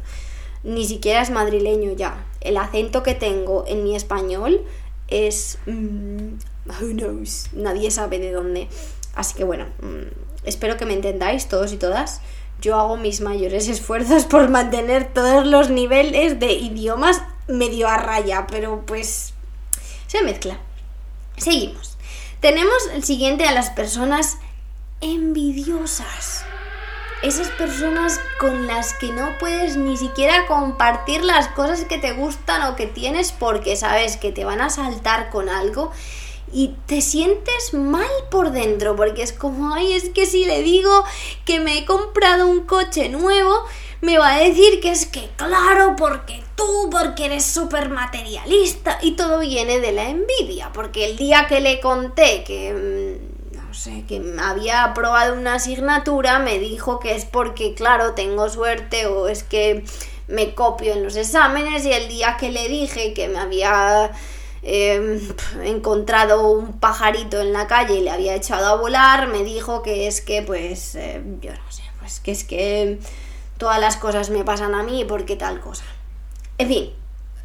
ni 0.64 0.85
siquiera 0.85 1.22
es 1.22 1.30
madrileño 1.30 1.92
ya. 1.92 2.26
El 2.40 2.56
acento 2.56 3.04
que 3.04 3.14
tengo 3.14 3.64
en 3.68 3.85
mi 3.85 3.94
español 3.94 4.62
es... 5.06 5.59
Mm, 5.66 6.35
who 6.66 6.92
knows? 6.92 7.50
Nadie 7.52 7.92
sabe 7.92 8.18
de 8.18 8.33
dónde. 8.33 8.68
Así 9.14 9.37
que 9.37 9.44
bueno, 9.44 9.66
mm, 9.83 10.46
espero 10.46 10.78
que 10.78 10.85
me 10.85 10.94
entendáis 10.94 11.46
todos 11.46 11.72
y 11.72 11.76
todas. 11.76 12.20
Yo 12.61 12.74
hago 12.74 12.96
mis 12.96 13.20
mayores 13.20 13.68
esfuerzos 13.68 14.24
por 14.24 14.48
mantener 14.48 15.12
todos 15.14 15.46
los 15.46 15.70
niveles 15.70 16.40
de 16.40 16.54
idiomas 16.54 17.22
medio 17.46 17.88
a 17.88 17.96
raya, 17.96 18.46
pero 18.48 18.85
pues 18.85 19.35
se 20.11 20.25
mezcla. 20.25 20.59
Seguimos. 21.37 21.96
Tenemos 22.40 22.88
el 22.92 23.05
siguiente 23.05 23.44
a 23.44 23.53
las 23.53 23.70
personas 23.70 24.38
envidiosas. 25.01 26.44
Esas 27.23 27.49
personas 27.51 28.20
con 28.40 28.66
las 28.66 28.92
que 28.94 29.12
no 29.12 29.38
puedes 29.38 29.77
ni 29.77 29.96
siquiera 29.96 30.49
compartir 30.49 31.23
las 31.23 31.46
cosas 31.49 31.85
que 31.85 31.99
te 31.99 32.11
gustan 32.11 32.62
o 32.62 32.75
que 32.75 32.87
tienes 32.87 33.31
porque 33.31 33.77
sabes 33.77 34.16
que 34.16 34.33
te 34.33 34.44
van 34.44 34.61
a 34.61 34.70
saltar 34.70 35.31
con 35.31 35.49
algo 35.49 35.92
y 36.53 36.75
te 36.87 37.03
sientes 37.03 37.73
mal 37.73 38.11
por 38.33 38.51
dentro 38.51 38.96
porque 38.96 39.23
es 39.23 39.33
como, 39.33 39.73
ay, 39.73 39.92
es 39.92 40.09
que 40.09 40.27
si 40.27 40.44
le 40.44 40.62
digo 40.62 41.05
que 41.44 41.61
me 41.61 41.79
he 41.79 41.85
comprado 41.85 42.49
un 42.49 42.62
coche 42.62 43.11
nuevo, 43.11 43.64
me 44.01 44.19
va 44.19 44.35
a 44.35 44.41
decir 44.41 44.81
que 44.81 44.91
es 44.91 45.07
que 45.07 45.29
claro, 45.37 45.95
porque 45.97 46.43
tú, 46.57 46.89
porque 46.91 47.27
eres 47.27 47.45
súper 47.45 47.91
materialista 47.91 48.99
y 49.03 49.13
todo 49.13 49.41
viene 49.41 49.81
de 49.81 49.93
la 49.93 50.09
envidia, 50.09 50.71
porque 50.73 51.05
el 51.05 51.17
día 51.17 51.47
que 51.49 51.61
le 51.61 51.81
conté 51.81 52.45
que 52.45 52.73
mm, 52.73 53.31
no 53.71 53.75
sé, 53.75 54.05
que 54.09 54.21
había 54.41 54.83
aprobado 54.83 55.35
una 55.35 55.55
asignatura, 55.55 56.41
me 56.41 56.59
dijo 56.59 56.99
que 56.99 57.15
es 57.15 57.25
porque, 57.25 57.75
claro, 57.75 58.15
tengo 58.15 58.49
suerte 58.49 59.07
o 59.07 59.29
es 59.29 59.45
que 59.45 59.85
me 60.27 60.55
copio 60.57 60.93
en 60.93 61.05
los 61.05 61.15
exámenes 61.15 61.85
y 61.85 61.93
el 61.93 62.09
día 62.09 62.37
que 62.37 62.51
le 62.51 62.69
dije 62.69 63.15
que 63.15 63.29
me 63.29 63.39
había 63.39 64.11
em, 64.63 65.21
encontrado 65.63 66.51
un 66.51 66.81
pajarito 66.81 67.41
en 67.41 67.53
la 67.53 67.69
calle 67.69 67.95
y 67.95 68.03
le 68.03 68.11
había 68.11 68.35
echado 68.35 68.67
a 68.67 68.75
volar, 68.75 69.29
me 69.29 69.45
dijo 69.45 69.83
que 69.83 70.09
es 70.09 70.21
que, 70.21 70.43
pues, 70.43 70.97
eh, 70.97 71.23
yo 71.41 71.53
no 71.53 71.73
sé, 71.73 71.83
pues 72.01 72.19
que 72.19 72.33
es 72.33 72.43
que 72.43 72.99
todas 73.61 73.79
las 73.79 73.96
cosas 73.96 74.31
me 74.31 74.42
pasan 74.42 74.75
a 74.75 74.83
mí 74.83 75.05
porque 75.05 75.37
tal 75.37 75.61
cosa. 75.61 75.85
En 76.59 76.66
fin, 76.66 76.90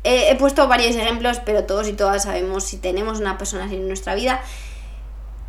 he 0.03 0.35
puesto 0.37 0.67
varios 0.67 0.95
ejemplos, 0.95 1.39
pero 1.45 1.65
todos 1.65 1.87
y 1.87 1.93
todas 1.93 2.23
sabemos 2.23 2.63
si 2.63 2.77
tenemos 2.77 3.19
una 3.19 3.37
persona 3.37 3.65
así 3.65 3.75
en 3.75 3.87
nuestra 3.87 4.15
vida 4.15 4.41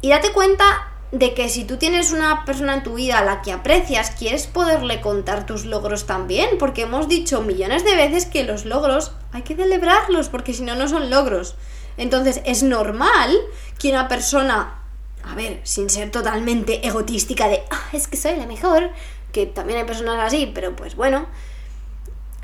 y 0.01 0.11
date 0.11 0.33
cuenta 0.33 0.93
de 1.13 1.35
que 1.35 1.49
si 1.49 1.65
tú 1.65 1.77
tienes 1.77 2.13
una 2.13 2.45
persona 2.45 2.75
en 2.75 2.83
tu 2.83 2.95
vida 2.95 3.19
a 3.19 3.25
la 3.25 3.43
que 3.43 3.53
aprecias, 3.53 4.11
quieres 4.11 4.47
poderle 4.47 5.01
contar 5.01 5.47
tus 5.47 5.65
logros 5.65 6.05
también, 6.07 6.59
porque 6.59 6.83
hemos 6.83 7.09
dicho 7.09 7.43
millones 7.43 7.85
de 7.85 7.95
veces 7.95 8.27
que 8.27 8.45
los 8.45 8.65
logros 8.65 9.13
hay 9.33 9.43
que 9.43 9.55
celebrarlos, 9.55 10.29
porque 10.29 10.53
si 10.53 10.63
no, 10.63 10.75
no 10.75 10.89
son 10.89 11.11
logros. 11.11 11.55
Entonces 11.97 12.41
es 12.45 12.63
normal 12.63 13.37
que 13.79 13.91
una 13.91 14.09
persona, 14.09 14.81
a 15.25 15.35
ver, 15.35 15.61
sin 15.63 15.89
ser 15.89 16.11
totalmente 16.11 16.87
egotística 16.87 17.49
de, 17.49 17.63
ah, 17.71 17.89
es 17.93 18.09
que 18.09 18.17
soy 18.17 18.37
la 18.37 18.47
mejor, 18.47 18.91
que 19.37 19.45
también 19.45 19.81
hay 19.81 19.85
personas 19.85 20.19
así, 20.19 20.51
pero 20.55 20.75
pues 20.75 20.97
bueno, 20.97 21.27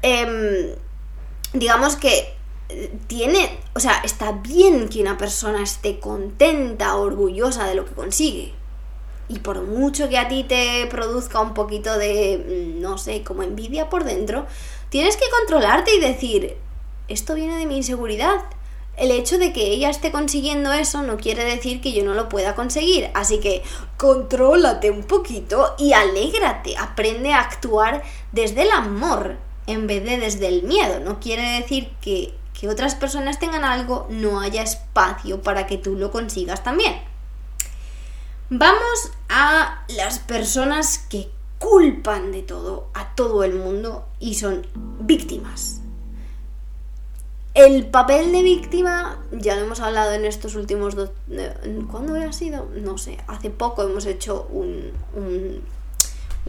em, 0.03 0.75
digamos 1.55 1.97
que 1.97 2.35
tiene, 3.07 3.59
o 3.75 3.81
sea, 3.81 4.03
está 4.05 4.33
bien 4.33 4.91
que 4.91 5.01
una 5.01 5.17
persona 5.17 5.63
esté 5.63 6.01
contenta, 6.01 6.97
orgullosa 6.97 7.65
de 7.65 7.75
lo 7.77 7.87
que 7.87 7.95
consigue. 7.95 8.53
Y 9.29 9.39
por 9.39 9.63
mucho 9.63 10.11
que 10.11 10.19
a 10.19 10.29
ti 10.29 10.45
te 10.45 10.87
produzca 10.91 11.41
un 11.41 11.55
poquito 11.55 11.97
de, 11.97 12.75
mm, 12.77 12.83
no 12.83 12.99
sé, 12.99 13.23
como 13.25 13.43
envidia 13.43 13.89
por 13.89 14.05
dentro, 14.05 14.45
tienes 14.91 15.17
que 15.17 15.31
controlarte 15.31 15.95
y 15.95 16.01
decir, 16.01 16.59
esto 17.09 17.35
viene 17.35 17.57
de 17.57 17.65
mi 17.65 17.79
inseguridad. 17.79 18.45
El 18.97 19.11
hecho 19.11 19.39
de 19.39 19.53
que 19.53 19.69
ella 19.69 19.91
esté 19.91 20.13
consiguiendo 20.13 20.73
eso 20.73 21.03
no 21.03 21.17
quiere 21.17 21.45
decir 21.45 21.81
que 21.81 21.93
yo 21.93 22.05
no 22.05 22.15
lo 22.15 22.29
pueda 22.29 22.55
conseguir. 22.55 23.11
Así 23.15 23.41
que 23.41 23.63
contrólate 23.97 24.91
un 24.91 25.05
poquito 25.05 25.75
y 25.79 25.93
alégrate. 25.93 26.77
Aprende 26.77 27.33
a 27.33 27.41
actuar 27.41 28.03
desde 28.33 28.63
el 28.63 28.71
amor 28.71 29.37
en 29.67 29.87
vez 29.87 30.05
de 30.05 30.19
desde 30.19 30.49
el 30.49 30.63
miedo. 30.63 31.01
No 31.01 31.21
quiere 31.21 31.61
decir 31.61 31.91
que 32.01 32.35
que 32.63 32.69
otras 32.69 32.95
personas 32.95 33.41
tengan 33.41 33.65
algo, 33.65 34.07
no 34.09 34.41
haya 34.41 34.63
espacio 34.63 35.43
para 35.43 35.67
que 35.67 35.79
tú 35.79 35.97
lo 35.97 36.13
consigas 36.13 36.63
también. 36.63 36.95
Vamos 38.51 39.11
a 39.29 39.85
las 39.89 40.21
personas 40.21 40.99
que 40.99 41.29
culpan 41.59 42.31
de 42.31 42.43
todo 42.43 42.89
a 42.95 43.17
todo 43.17 43.43
el 43.43 43.55
mundo 43.55 44.07
y 44.21 44.35
son 44.35 44.65
víctimas. 45.01 45.82
El 47.55 47.87
papel 47.87 48.33
de 48.33 48.43
víctima, 48.43 49.19
ya 49.31 49.57
lo 49.57 49.63
hemos 49.63 49.81
hablado 49.81 50.13
en 50.13 50.25
estos 50.25 50.55
últimos 50.55 50.95
dos... 50.95 51.11
¿Cuándo 51.91 52.15
ha 52.15 52.33
sido? 52.33 52.67
No 52.75 52.97
sé, 52.97 53.19
hace 53.27 53.51
poco 53.51 53.83
hemos 53.83 54.07
hecho 54.07 54.49
un, 54.51 54.93
un, 55.15 55.63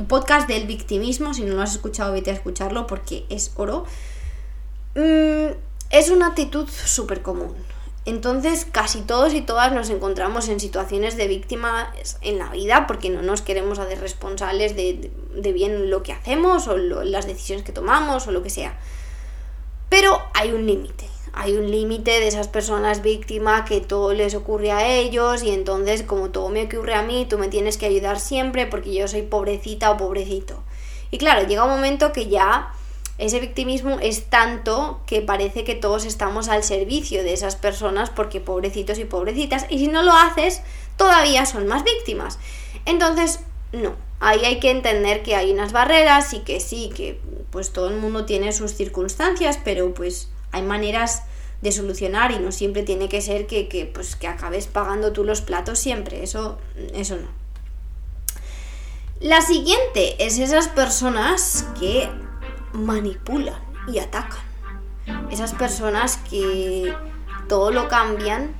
podcast 0.07 0.47
del 0.47 0.65
victimismo, 0.65 1.33
si 1.33 1.43
no 1.43 1.55
lo 1.55 1.61
has 1.61 1.73
escuchado 1.73 2.13
vete 2.13 2.31
a 2.31 2.33
escucharlo 2.33 2.87
porque 2.87 3.25
es 3.29 3.51
oro. 3.55 3.85
Mm, 4.95 5.55
es 5.89 6.09
una 6.09 6.27
actitud 6.27 6.69
súper 6.69 7.21
común. 7.21 7.53
Entonces 8.05 8.65
casi 8.69 9.01
todos 9.01 9.33
y 9.33 9.41
todas 9.41 9.71
nos 9.73 9.89
encontramos 9.89 10.49
en 10.49 10.59
situaciones 10.59 11.15
de 11.15 11.27
víctima 11.27 11.93
en 12.21 12.37
la 12.37 12.49
vida 12.49 12.85
porque 12.87 13.09
no 13.09 13.21
nos 13.21 13.41
queremos 13.41 13.79
hacer 13.79 13.99
responsables 13.99 14.75
de, 14.75 15.11
bien 15.53 15.89
lo 15.89 16.03
que 16.03 16.11
hacemos 16.11 16.67
o 16.67 16.77
las 16.77 17.27
decisiones 17.27 17.65
que 17.65 17.71
tomamos 17.71 18.27
o 18.27 18.31
lo 18.31 18.43
que 18.43 18.49
sea. 18.49 18.77
Pero 19.93 20.19
hay 20.33 20.51
un 20.51 20.65
límite. 20.65 21.05
Hay 21.33 21.55
un 21.55 21.69
límite 21.69 22.19
de 22.19 22.27
esas 22.27 22.47
personas 22.47 23.03
víctimas 23.03 23.69
que 23.69 23.79
todo 23.79 24.11
les 24.11 24.33
ocurre 24.33 24.71
a 24.71 24.87
ellos 24.87 25.43
y 25.43 25.51
entonces 25.51 26.01
como 26.01 26.31
todo 26.31 26.49
me 26.49 26.63
ocurre 26.63 26.95
a 26.95 27.03
mí, 27.03 27.27
tú 27.29 27.37
me 27.37 27.47
tienes 27.47 27.77
que 27.77 27.85
ayudar 27.85 28.19
siempre 28.19 28.65
porque 28.65 28.91
yo 28.91 29.07
soy 29.07 29.21
pobrecita 29.21 29.91
o 29.91 29.97
pobrecito. 29.97 30.63
Y 31.11 31.19
claro, 31.19 31.45
llega 31.45 31.65
un 31.65 31.69
momento 31.69 32.11
que 32.11 32.25
ya 32.25 32.73
ese 33.19 33.39
victimismo 33.39 33.99
es 34.01 34.31
tanto 34.31 35.01
que 35.05 35.21
parece 35.21 35.63
que 35.63 35.75
todos 35.75 36.05
estamos 36.05 36.49
al 36.49 36.63
servicio 36.63 37.21
de 37.21 37.33
esas 37.33 37.55
personas 37.55 38.09
porque 38.09 38.39
pobrecitos 38.39 38.97
y 38.97 39.05
pobrecitas, 39.05 39.67
y 39.69 39.77
si 39.77 39.89
no 39.89 40.01
lo 40.01 40.13
haces, 40.13 40.63
todavía 40.97 41.45
son 41.45 41.67
más 41.67 41.83
víctimas. 41.83 42.39
Entonces, 42.87 43.41
no, 43.73 43.95
ahí 44.19 44.45
hay 44.45 44.59
que 44.59 44.71
entender 44.71 45.23
que 45.23 45.35
hay 45.35 45.51
unas 45.51 45.73
barreras 45.73 46.33
y 46.33 46.39
que 46.39 46.59
sí, 46.59 46.91
que 46.95 47.19
pues 47.51 47.73
todo 47.73 47.89
el 47.89 47.97
mundo 47.97 48.25
tiene 48.25 48.53
sus 48.53 48.73
circunstancias, 48.73 49.59
pero 49.63 49.93
pues 49.93 50.29
hay 50.51 50.61
maneras 50.61 51.23
de 51.61 51.71
solucionar 51.71 52.31
y 52.31 52.39
no 52.39 52.51
siempre 52.51 52.83
tiene 52.83 53.09
que 53.09 53.21
ser 53.21 53.47
que, 53.47 53.67
que, 53.67 53.85
pues, 53.85 54.15
que 54.15 54.27
acabes 54.27 54.67
pagando 54.67 55.11
tú 55.11 55.23
los 55.23 55.41
platos 55.41 55.79
siempre, 55.79 56.23
eso, 56.23 56.57
eso 56.93 57.15
no. 57.15 57.27
La 59.19 59.41
siguiente 59.41 60.23
es 60.23 60.37
esas 60.37 60.67
personas 60.67 61.65
que 61.79 62.09
manipulan 62.73 63.61
y 63.87 63.99
atacan. 63.99 64.41
Esas 65.31 65.53
personas 65.53 66.17
que 66.29 66.93
todo 67.47 67.71
lo 67.71 67.87
cambian 67.87 68.55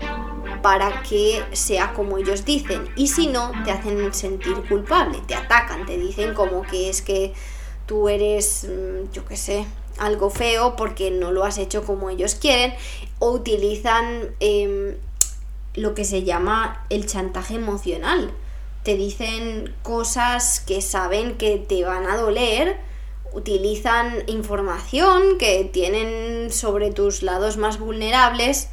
para 0.64 1.04
que 1.04 1.44
sea 1.52 1.94
como 1.94 2.18
ellos 2.18 2.46
dicen 2.46 2.90
y 2.96 3.10
si 3.10 3.28
no 3.28 3.52
te 3.66 3.72
hacen 3.72 4.14
sentir 4.14 4.56
culpable, 4.68 5.20
te 5.28 5.36
atacan, 5.36 5.86
te 5.86 5.98
dicen 5.98 6.34
como 6.34 6.62
que 6.64 6.90
es 6.90 7.02
que 7.02 7.34
tú 7.86 8.08
eres, 8.08 8.64
mm, 8.64 9.12
yo 9.12 9.26
qué 9.26 9.36
sé, 9.36 9.68
algo 10.00 10.30
feo 10.30 10.78
porque 10.78 11.12
no 11.12 11.34
lo 11.34 11.44
has 11.44 11.58
hecho 11.58 11.84
como 11.84 12.10
ellos 12.10 12.36
quieren 12.36 12.74
o 13.20 13.32
utilizan 13.32 14.34
em, 14.40 14.96
lo 15.76 15.94
que 15.94 16.06
se 16.06 16.24
llama 16.24 16.86
el 16.90 17.06
chantaje 17.06 17.56
emocional. 17.56 18.32
Te 18.84 18.96
dicen 18.96 19.76
cosas 19.84 20.62
que 20.62 20.82
saben 20.82 21.36
que 21.36 21.58
te 21.58 21.84
van 21.84 22.08
a 22.08 22.16
doler, 22.16 22.78
utilizan 23.34 24.24
información 24.28 25.38
que 25.38 25.66
tienen 25.66 26.52
sobre 26.52 26.92
tus 26.92 27.22
lados 27.22 27.58
más 27.58 27.80
vulnerables 27.80 28.70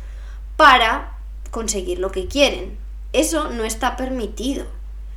para 0.56 1.09
conseguir 1.50 1.98
lo 1.98 2.10
que 2.10 2.26
quieren. 2.26 2.78
Eso 3.12 3.50
no 3.50 3.64
está 3.64 3.96
permitido. 3.96 4.66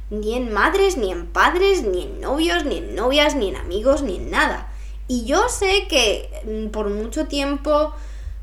Ni 0.09 0.35
en 0.35 0.53
madres, 0.53 0.97
ni 0.97 1.11
en 1.11 1.27
padres, 1.27 1.83
ni 1.83 2.03
en 2.03 2.21
novios, 2.21 2.65
ni 2.65 2.77
en 2.77 2.95
novias, 2.95 3.35
ni 3.35 3.49
en 3.49 3.55
amigos, 3.55 4.03
ni 4.03 4.17
en 4.17 4.31
nada. 4.31 4.71
Y 5.07 5.25
yo 5.25 5.49
sé 5.49 5.87
que 5.87 6.29
mm, 6.45 6.71
por 6.71 6.89
mucho 6.89 7.27
tiempo 7.27 7.93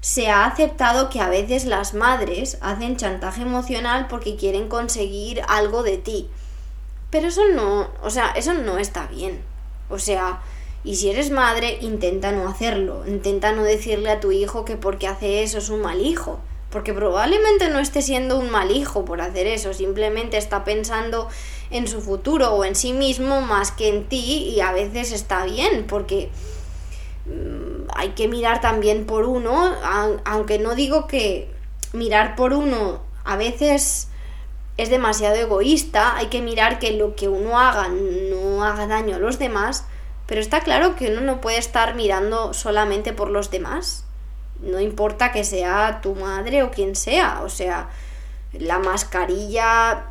se 0.00 0.29
ha 0.29 0.46
aceptado 0.46 1.11
que 1.11 1.20
a 1.20 1.29
veces 1.29 1.64
las 1.64 1.94
madres 1.94 2.59
hacen 2.61 2.96
chantaje 2.96 3.42
emocional 3.42 4.07
porque 4.09 4.37
quieren 4.37 4.68
conseguir 4.68 5.42
algo 5.48 5.83
de 5.83 5.98
ti. 5.98 6.29
Pero 7.11 7.29
eso 7.29 7.42
no, 7.55 7.90
o 8.03 8.11
sea, 8.11 8.31
eso 8.31 8.55
no 8.55 8.79
está 8.79 9.07
bien. 9.07 9.42
O 9.88 9.98
sea, 9.98 10.40
y 10.85 10.96
si 10.96 11.11
eres 11.11 11.31
madre, 11.31 11.79
intenta 11.83 12.33
no 12.33 12.48
hacerlo. 12.48 13.05
Intenta 13.07 13.53
no 13.53 13.62
decirle 13.62 14.11
a 14.11 14.20
tu 14.20 14.33
hijo 14.33 14.64
que 14.64 14.76
porque 14.76 15.09
hace 15.09 15.42
eso 15.42 15.59
es 15.59 15.68
un 15.68 15.83
mal 15.83 16.00
hijo. 16.00 16.40
Porque 16.71 16.95
probablemente 16.95 17.69
no 17.69 17.81
esté 17.81 18.01
siendo 18.03 18.39
un 18.39 18.51
mal 18.51 18.71
hijo 18.71 19.05
por 19.05 19.21
hacer 19.21 19.47
eso. 19.47 19.75
Simplemente 19.75 20.37
está 20.37 20.65
pensando 20.65 21.29
en 21.71 21.89
su 21.89 22.01
futuro 22.01 22.53
o 22.55 22.65
en 22.65 22.75
sí 22.75 22.93
mismo 22.93 23.41
más 23.41 23.73
que 23.73 23.89
en 23.89 24.09
ti. 24.09 24.53
Y 24.55 24.61
a 24.61 24.73
veces 24.73 25.13
está 25.13 25.45
bien. 25.45 25.87
Porque 25.89 26.31
mm, 27.27 27.91
hay 27.95 28.11
que 28.11 28.29
mirar 28.29 28.61
también 28.61 29.07
por 29.07 29.25
uno. 29.27 29.75
Aunque 30.25 30.59
no 30.59 30.75
digo 30.75 31.07
que 31.07 31.51
mirar 31.93 32.37
por 32.37 32.53
uno 32.53 33.01
a 33.25 33.37
veces 33.37 34.09
es 34.77 34.91
demasiado 34.91 35.37
egoísta. 35.37 36.17
Hay 36.17 36.27
que 36.27 36.41
mirar 36.41 36.79
que 36.79 36.93
lo 36.93 37.17
que 37.17 37.29
uno 37.29 37.59
haga 37.59 37.89
no 37.89 38.65
haga 38.65 38.87
daño 38.87 39.17
a 39.17 39.19
los 39.19 39.39
demás 39.39 39.85
pero 40.31 40.41
está 40.41 40.61
claro 40.61 40.95
que 40.95 41.11
uno 41.11 41.23
no 41.23 41.41
puede 41.41 41.59
estar 41.59 41.97
mirando 41.97 42.55
solamente 42.55 43.13
por 43.13 43.31
los 43.31 43.51
demás 43.51 44.05
no 44.62 44.81
importa 44.81 45.33
que 45.33 45.44
sea 45.44 46.01
tu 46.03 46.14
madre 46.14 46.62
o 46.62 46.70
quien 46.70 46.96
sea, 46.96 47.42
o 47.42 47.49
sea, 47.49 47.90
la 48.53 48.79
mascarilla 48.79 50.07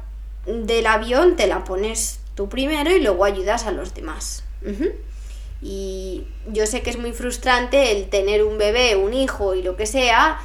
del 0.46 0.88
avión 0.88 1.36
te 1.36 1.48
la 1.48 1.64
pones 1.64 2.20
tú 2.36 2.50
primero 2.50 2.92
y 2.92 3.02
luego 3.02 3.26
ayudas 3.26 3.66
a 3.66 3.72
los 3.72 3.94
demás. 3.94 4.44
Y 5.62 6.26
yo 6.48 6.66
sé 6.66 6.82
que 6.82 6.90
es 6.90 6.98
muy 6.98 7.12
frustrante 7.12 7.92
el 7.92 8.10
tener 8.10 8.44
un 8.44 8.58
bebé, 8.58 8.96
un 8.96 9.14
hijo 9.14 9.56
y 9.56 9.62
lo 9.62 9.76
que 9.76 9.86
sea, 9.86 10.40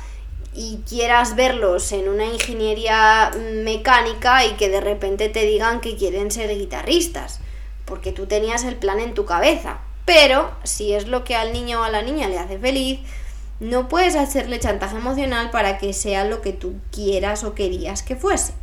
y 0.52 0.80
quieras 0.88 1.34
verlos 1.34 1.90
en 1.92 2.08
una 2.08 2.26
ingeniería 2.26 3.30
mecánica 3.64 4.44
y 4.44 4.54
que 4.54 4.68
de 4.68 4.80
repente 4.80 5.28
te 5.28 5.44
digan 5.44 5.80
que 5.80 5.96
quieren 5.96 6.30
ser 6.30 6.50
guitarristas, 6.56 7.40
porque 7.84 8.12
tú 8.12 8.26
tenías 8.26 8.64
el 8.64 8.76
plan 8.76 9.00
en 9.00 9.14
tu 9.14 9.24
cabeza. 9.24 9.78
Pero 10.04 10.50
si 10.64 10.92
es 10.92 11.08
lo 11.08 11.24
que 11.24 11.34
al 11.34 11.52
niño 11.52 11.80
o 11.80 11.84
a 11.84 11.90
la 11.90 12.02
niña 12.02 12.28
le 12.28 12.38
hace 12.38 12.58
feliz, 12.58 13.00
no 13.60 13.88
puedes 13.88 14.16
hacerle 14.16 14.58
chantaje 14.58 14.96
emocional 14.96 15.50
para 15.50 15.78
que 15.78 15.92
sea 15.92 16.24
lo 16.24 16.40
que 16.40 16.52
tú 16.52 16.74
quieras 16.90 17.44
o 17.44 17.54
querías 17.54 18.02
que 18.02 18.16
fuese. 18.16 18.54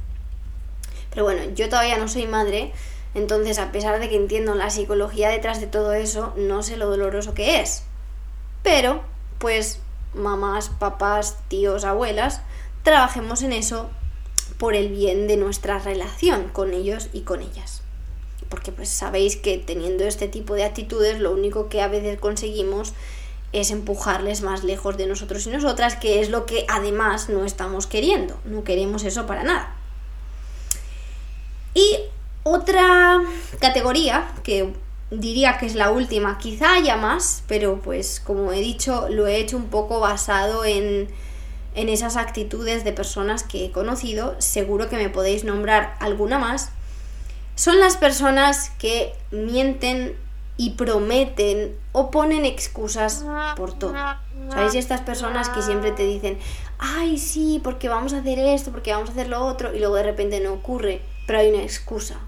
Pero 1.10 1.24
bueno, 1.24 1.44
yo 1.56 1.70
todavía 1.70 1.98
no 1.98 2.08
soy 2.08 2.28
madre, 2.28 2.72
entonces 3.14 3.60
a 3.60 3.72
pesar 3.72 4.00
de 4.00 4.10
que 4.10 4.16
entiendo 4.16 4.56
la 4.56 4.70
psicología 4.70 5.30
detrás 5.30 5.60
de 5.60 5.68
todo 5.68 5.94
eso, 5.94 6.34
no 6.38 6.64
sé 6.64 6.78
lo 6.78 6.90
doloroso 6.90 7.34
que 7.34 7.60
es. 7.60 7.84
Pero, 8.64 9.02
pues, 9.40 9.80
mamás, 10.14 10.70
papás, 10.70 11.38
tíos, 11.48 11.84
abuelas, 11.84 12.42
trabajemos 12.84 13.42
en 13.44 13.54
eso 13.54 13.90
por 14.58 14.76
el 14.76 14.90
bien 14.90 15.28
de 15.28 15.38
nuestra 15.38 15.80
relación 15.80 16.50
con 16.50 16.74
ellos 16.74 17.10
y 17.14 17.22
con 17.22 17.42
ellas. 17.42 17.82
Porque 18.50 18.72
pues 18.72 18.90
sabéis 18.90 19.38
que 19.38 19.58
teniendo 19.58 20.04
este 20.04 20.28
tipo 20.28 20.56
de 20.56 20.66
actitudes 20.66 21.20
lo 21.20 21.32
único 21.32 21.70
que 21.70 21.82
a 21.82 21.88
veces 21.88 22.20
conseguimos 22.20 22.94
es 23.54 23.72
empujarles 23.72 24.42
más 24.42 24.64
lejos 24.64 24.98
de 24.98 25.08
nosotros 25.08 25.46
y 25.46 25.50
nosotras, 25.50 25.96
que 25.96 26.22
es 26.22 26.30
lo 26.30 26.46
que 26.46 26.66
además 26.70 27.30
no 27.30 27.46
estamos 27.46 27.88
queriendo. 27.88 28.40
No 28.46 28.64
queremos 28.64 29.04
eso 29.04 29.26
para 29.26 29.44
nada. 29.44 29.76
Y 31.74 31.98
otra 32.44 33.22
categoría 33.60 34.32
que 34.44 34.74
diría 35.12 35.58
que 35.58 35.66
es 35.66 35.76
la 35.76 35.92
última, 35.92 36.38
quizá 36.38 36.76
haya 36.76 36.96
más, 36.96 37.44
pero 37.48 37.80
pues 37.82 38.22
como 38.22 38.54
he 38.54 38.60
dicho, 38.60 39.08
lo 39.10 39.28
he 39.28 39.38
hecho 39.38 39.58
un 39.58 39.68
poco 39.68 40.00
basado 40.00 40.64
en, 40.64 41.10
en 41.76 41.90
esas 41.90 42.16
actitudes 42.16 42.84
de 42.86 42.94
personas 42.94 43.44
que 43.44 43.66
he 43.66 43.72
conocido, 43.72 44.36
seguro 44.40 44.90
que 44.90 44.96
me 44.96 45.10
podéis 45.10 45.44
nombrar 45.44 45.98
alguna 46.00 46.40
más, 46.40 46.72
son 47.56 47.80
las 47.80 47.98
personas 47.98 48.72
que 48.80 49.14
mienten 49.32 50.16
y 50.62 50.70
prometen 50.70 51.76
o 51.92 52.12
ponen 52.12 52.46
excusas 52.46 53.26
por 53.58 53.74
todo. 53.74 53.96
¿Sabéis? 54.52 54.76
Estas 54.76 55.02
personas 55.02 55.50
que 55.50 55.64
siempre 55.64 55.92
te 55.92 56.04
dicen, 56.04 56.38
ay, 56.78 57.18
sí, 57.18 57.60
porque 57.64 57.90
vamos 57.90 58.14
a 58.14 58.20
hacer 58.20 58.38
esto, 58.38 58.70
porque 58.70 58.94
vamos 58.94 59.10
a 59.10 59.14
hacer 59.14 59.28
lo 59.28 59.44
otro, 59.44 59.74
y 59.74 59.80
luego 59.80 59.96
de 59.96 60.04
repente 60.04 60.40
no 60.40 60.54
ocurre, 60.54 61.02
pero 61.26 61.40
hay 61.40 61.50
una 61.50 61.64
excusa. 61.64 62.20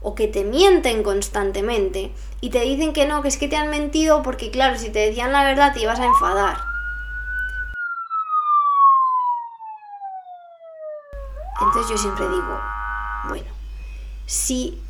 O 0.00 0.14
que 0.14 0.28
te 0.28 0.44
mienten 0.44 1.02
constantemente 1.02 2.10
y 2.40 2.48
te 2.48 2.60
dicen 2.62 2.94
que 2.94 3.06
no, 3.06 3.20
que 3.20 3.28
es 3.28 3.36
que 3.36 3.48
te 3.48 3.56
han 3.56 3.68
mentido 3.68 4.22
porque 4.22 4.50
claro, 4.50 4.78
si 4.78 4.88
te 4.88 5.00
decían 5.00 5.32
la 5.32 5.44
verdad 5.44 5.74
te 5.74 5.82
ibas 5.82 6.00
a 6.00 6.06
enfadar. 6.06 6.56
Entonces 11.60 11.90
yo 11.90 11.98
siempre 11.98 12.26
digo, 12.30 12.60
bueno, 13.28 13.50
si 14.24 14.80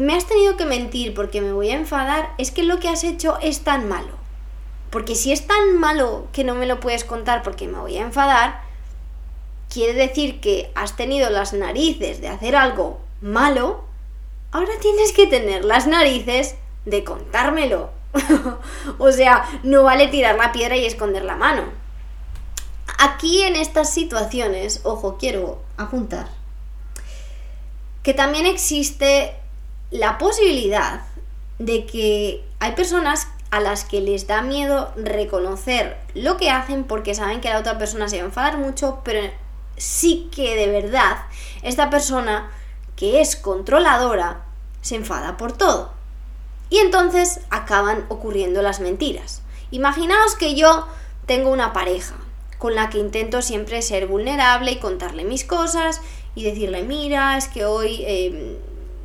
me 0.00 0.14
has 0.14 0.26
tenido 0.26 0.56
que 0.56 0.64
mentir 0.64 1.14
porque 1.14 1.40
me 1.40 1.52
voy 1.52 1.70
a 1.70 1.76
enfadar, 1.76 2.34
es 2.38 2.50
que 2.50 2.62
lo 2.62 2.80
que 2.80 2.88
has 2.88 3.04
hecho 3.04 3.38
es 3.40 3.60
tan 3.60 3.88
malo. 3.88 4.18
Porque 4.90 5.14
si 5.14 5.32
es 5.32 5.46
tan 5.46 5.78
malo 5.78 6.26
que 6.32 6.42
no 6.42 6.54
me 6.54 6.66
lo 6.66 6.80
puedes 6.80 7.04
contar 7.04 7.42
porque 7.42 7.68
me 7.68 7.78
voy 7.78 7.96
a 7.96 8.02
enfadar, 8.02 8.62
quiere 9.68 9.94
decir 9.94 10.40
que 10.40 10.72
has 10.74 10.96
tenido 10.96 11.30
las 11.30 11.52
narices 11.52 12.20
de 12.20 12.28
hacer 12.28 12.56
algo 12.56 13.00
malo, 13.20 13.84
ahora 14.50 14.72
tienes 14.80 15.12
que 15.12 15.26
tener 15.26 15.64
las 15.64 15.86
narices 15.86 16.56
de 16.84 17.04
contármelo. 17.04 17.90
o 18.98 19.12
sea, 19.12 19.48
no 19.62 19.84
vale 19.84 20.08
tirar 20.08 20.36
la 20.36 20.50
piedra 20.50 20.76
y 20.76 20.84
esconder 20.84 21.24
la 21.24 21.36
mano. 21.36 21.62
Aquí 22.98 23.42
en 23.42 23.54
estas 23.54 23.94
situaciones, 23.94 24.80
ojo, 24.82 25.16
quiero 25.18 25.62
apuntar 25.76 26.40
que 28.02 28.14
también 28.14 28.46
existe 28.46 29.34
la 29.90 30.18
posibilidad 30.18 31.02
de 31.58 31.86
que 31.86 32.44
hay 32.58 32.72
personas 32.72 33.28
a 33.50 33.60
las 33.60 33.84
que 33.84 34.00
les 34.00 34.26
da 34.26 34.42
miedo 34.42 34.92
reconocer 34.96 35.98
lo 36.14 36.36
que 36.36 36.50
hacen 36.50 36.84
porque 36.84 37.14
saben 37.14 37.40
que 37.40 37.48
la 37.48 37.58
otra 37.58 37.78
persona 37.78 38.08
se 38.08 38.18
va 38.18 38.22
a 38.22 38.26
enfadar 38.26 38.58
mucho, 38.58 39.00
pero 39.04 39.20
sí 39.76 40.28
que 40.34 40.54
de 40.54 40.68
verdad 40.68 41.16
esta 41.62 41.90
persona 41.90 42.50
que 42.96 43.20
es 43.20 43.34
controladora 43.34 44.44
se 44.82 44.96
enfada 44.96 45.36
por 45.36 45.52
todo. 45.52 45.92
Y 46.68 46.78
entonces 46.78 47.40
acaban 47.50 48.06
ocurriendo 48.08 48.62
las 48.62 48.78
mentiras. 48.78 49.42
Imaginaos 49.72 50.36
que 50.36 50.54
yo 50.54 50.86
tengo 51.26 51.50
una 51.50 51.72
pareja 51.72 52.14
con 52.58 52.74
la 52.74 52.90
que 52.90 52.98
intento 52.98 53.42
siempre 53.42 53.82
ser 53.82 54.06
vulnerable 54.06 54.72
y 54.72 54.78
contarle 54.78 55.24
mis 55.24 55.44
cosas 55.44 56.00
y 56.34 56.44
decirle, 56.44 56.82
mira, 56.82 57.36
es 57.36 57.48
que 57.48 57.64
hoy 57.64 58.04
em, 58.06 58.56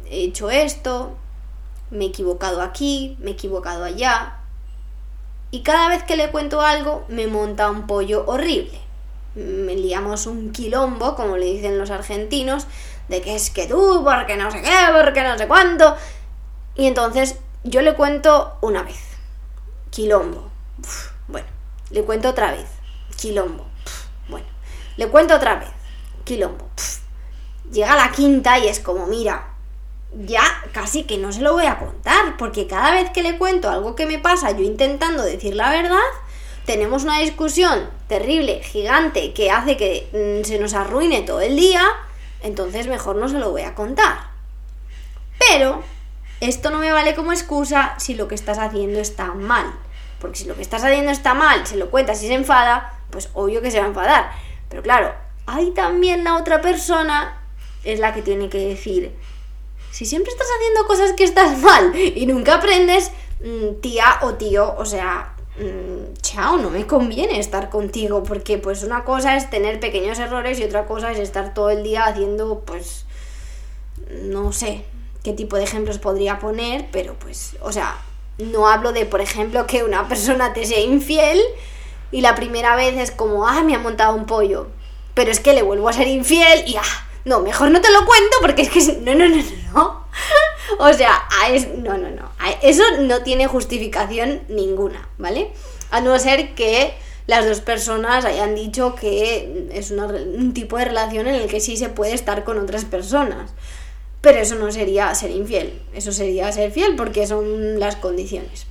he 0.10 0.24
hecho 0.24 0.50
esto, 0.50 1.16
me 1.92 2.06
he 2.06 2.08
equivocado 2.08 2.62
aquí, 2.62 3.18
me 3.20 3.32
he 3.32 3.34
equivocado 3.34 3.84
allá. 3.84 4.40
Y 5.52 5.62
cada 5.62 5.90
vez 5.90 6.04
que 6.04 6.18
le 6.18 6.32
cuento 6.32 6.62
algo, 6.62 7.06
me 7.08 7.28
monta 7.28 7.70
un 7.70 7.88
pollo 7.88 8.26
horrible. 8.28 8.80
Me 9.36 9.76
liamos 9.76 10.28
un 10.28 10.52
quilombo, 10.52 11.16
como 11.16 11.38
le 11.38 11.46
dicen 11.46 11.78
los 11.78 11.92
argentinos, 11.92 12.68
de 13.10 13.22
que 13.22 13.36
es 13.36 13.50
que 13.50 13.68
tú, 13.68 14.02
porque 14.04 14.38
no 14.38 14.50
sé 14.52 14.62
qué, 14.62 14.76
porque 15.04 15.24
no 15.24 15.38
sé 15.38 15.48
cuánto. 15.48 15.96
Y 16.76 16.88
entonces 16.88 17.38
yo 17.64 17.82
le 17.82 17.96
cuento 17.96 18.58
una 18.62 18.84
vez. 18.84 19.00
Quilombo. 19.92 20.50
bueno, 21.28 21.48
le 21.90 22.04
cuento 22.04 22.30
otra 22.30 22.52
vez. 22.52 22.68
Quilombo. 23.16 23.66
bueno, 24.28 24.48
le 24.98 25.08
cuento 25.08 25.36
otra 25.36 25.56
vez. 25.56 25.70
Quilombo. 26.24 26.68
llega 27.72 27.96
la 27.96 28.12
quinta 28.12 28.58
y 28.60 28.68
es 28.68 28.80
como, 28.80 29.08
mira, 29.08 29.55
ya 30.14 30.44
casi 30.72 31.04
que 31.04 31.18
no 31.18 31.32
se 31.32 31.42
lo 31.42 31.54
voy 31.54 31.66
a 31.66 31.80
contar, 31.80 32.38
porque 32.38 32.68
cada 32.68 32.92
vez 32.92 33.10
que 33.12 33.24
le 33.24 33.38
cuento 33.38 33.70
algo 33.70 33.96
que 33.96 34.06
me 34.06 34.20
pasa, 34.20 34.52
yo 34.52 34.64
intentando 34.64 35.24
decir 35.24 35.56
la 35.56 35.70
verdad, 35.70 36.00
tenemos 36.66 37.04
una 37.04 37.20
discusión 37.20 37.90
terrible, 38.08 38.62
gigante, 38.64 39.34
que 39.34 39.52
hace 39.52 39.78
que 39.78 40.10
mm, 40.42 40.46
se 40.46 40.60
nos 40.60 40.74
arruine 40.74 41.22
todo 41.22 41.42
el 41.42 41.56
día, 41.56 41.84
entonces 42.42 42.88
mejor 42.88 43.16
no 43.18 43.30
se 43.30 43.40
lo 43.40 43.52
voy 43.52 43.64
a 43.64 43.76
contar. 43.76 44.18
Pero 45.38 45.84
esto 46.42 46.70
no 46.70 46.80
me 46.80 46.92
vale 46.92 47.16
como 47.16 47.34
excusa 47.34 47.96
si 47.98 48.16
lo 48.16 48.28
que 48.28 48.36
estás 48.36 48.58
haciendo 48.58 49.00
está 49.00 49.34
mal. 49.34 49.74
Porque 50.20 50.40
si 50.40 50.46
lo 50.46 50.56
que 50.56 50.62
estás 50.62 50.84
haciendo 50.84 51.12
está 51.12 51.34
mal, 51.34 51.66
se 51.68 51.76
lo 51.78 51.92
cuentas 51.92 52.24
y 52.24 52.28
se 52.28 52.34
enfada, 52.34 53.00
pues 53.10 53.30
obvio 53.34 53.62
que 53.62 53.72
se 53.72 53.80
va 53.80 53.86
a 53.86 53.90
enfadar. 53.90 54.32
Pero 54.70 54.82
claro, 54.82 55.14
hay 55.46 55.72
también 55.72 56.24
la 56.24 56.38
otra 56.38 56.62
persona, 56.62 57.42
es 57.84 58.00
la 58.00 58.14
que 58.14 58.22
tiene 58.22 58.50
que 58.50 58.58
decir, 58.58 59.16
si 59.96 60.06
siempre 60.06 60.30
estás 60.30 60.48
haciendo 60.58 60.88
cosas 60.88 61.14
que 61.14 61.24
estás 61.24 61.58
mal 61.62 61.96
y 61.96 62.26
nunca 62.26 62.56
aprendes, 62.56 63.12
mm, 63.42 63.80
tía 63.80 64.20
o 64.24 64.34
tío, 64.34 64.76
o 64.78 64.84
sea, 64.84 65.34
mm, 65.58 66.16
chao, 66.22 66.58
no 66.58 66.70
me 66.70 66.86
conviene 66.86 67.40
estar 67.40 67.70
contigo, 67.70 68.22
porque 68.22 68.58
pues 68.58 68.84
una 68.84 69.06
cosa 69.06 69.38
es 69.38 69.50
tener 69.50 69.80
pequeños 69.80 70.20
errores 70.20 70.60
y 70.60 70.66
otra 70.66 70.86
cosa 70.86 71.14
es 71.14 71.20
estar 71.20 71.54
todo 71.54 71.70
el 71.70 71.82
día 71.84 72.04
haciendo, 72.04 72.60
pues, 72.66 73.06
no 74.24 74.52
sé 74.52 74.84
qué 75.24 75.32
tipo 75.32 75.56
de 75.56 75.64
ejemplos 75.64 75.98
podría 75.98 76.40
poner, 76.40 76.90
pero 76.92 77.14
pues, 77.14 77.56
o 77.62 77.72
sea, 77.72 77.96
no 78.38 78.68
hablo 78.68 78.92
de, 78.92 79.06
por 79.06 79.22
ejemplo, 79.22 79.66
que 79.66 79.86
una 79.86 80.10
persona 80.10 80.52
te 80.52 80.66
sea 80.66 80.82
infiel 80.82 81.40
y 82.12 82.20
la 82.20 82.36
primera 82.36 82.76
vez 82.76 82.98
es 82.98 83.12
como, 83.12 83.48
ah, 83.48 83.64
me 83.64 83.76
ha 83.76 83.80
montado 83.80 84.14
un 84.14 84.26
pollo, 84.26 84.68
pero 85.14 85.32
es 85.32 85.40
que 85.40 85.54
le 85.54 85.64
vuelvo 85.64 85.88
a 85.88 85.94
ser 85.94 86.10
infiel 86.10 86.66
y 86.68 86.76
ah, 86.76 87.06
no, 87.26 87.40
mejor 87.42 87.72
no 87.72 87.82
te 87.82 87.92
lo 87.92 88.06
cuento 88.06 88.38
porque 88.42 88.62
es 88.62 88.70
que 88.70 89.02
no, 89.02 89.16
no, 89.16 89.28
no, 89.28 89.44
no. 89.74 90.06
o 90.80 90.94
sea, 90.94 91.24
es, 91.52 91.68
no, 91.70 91.98
no, 91.98 92.10
no. 92.12 92.32
eso 92.62 92.84
no 93.02 93.24
tiene 93.24 93.48
justificación 93.48 94.44
ninguna, 94.48 95.10
¿vale? 95.18 95.52
A 95.92 96.02
no 96.02 96.18
ser 96.20 96.54
que 96.54 96.94
las 97.28 97.46
dos 97.46 97.62
personas 97.62 98.26
hayan 98.26 98.54
dicho 98.54 98.94
que 98.96 99.68
es 99.74 99.92
un 99.92 100.54
tipo 100.54 100.78
de 100.78 100.86
relación 100.86 101.28
en 101.28 101.36
el 101.36 101.48
que 101.48 101.60
sí 101.60 101.78
se 101.78 101.90
puede 101.90 102.14
estar 102.14 102.44
con 102.44 102.60
otras 102.60 102.86
personas. 102.86 103.52
Pero 104.22 104.40
eso 104.40 104.56
no 104.56 104.72
sería 104.72 105.14
ser 105.14 105.32
infiel, 105.32 105.82
eso 105.94 106.12
sería 106.12 106.52
ser 106.52 106.72
fiel 106.72 106.96
porque 106.96 107.28
son 107.28 107.80
las 107.80 107.96
condiciones. 107.96 108.68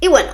Y 0.00 0.08
bueno, 0.08 0.32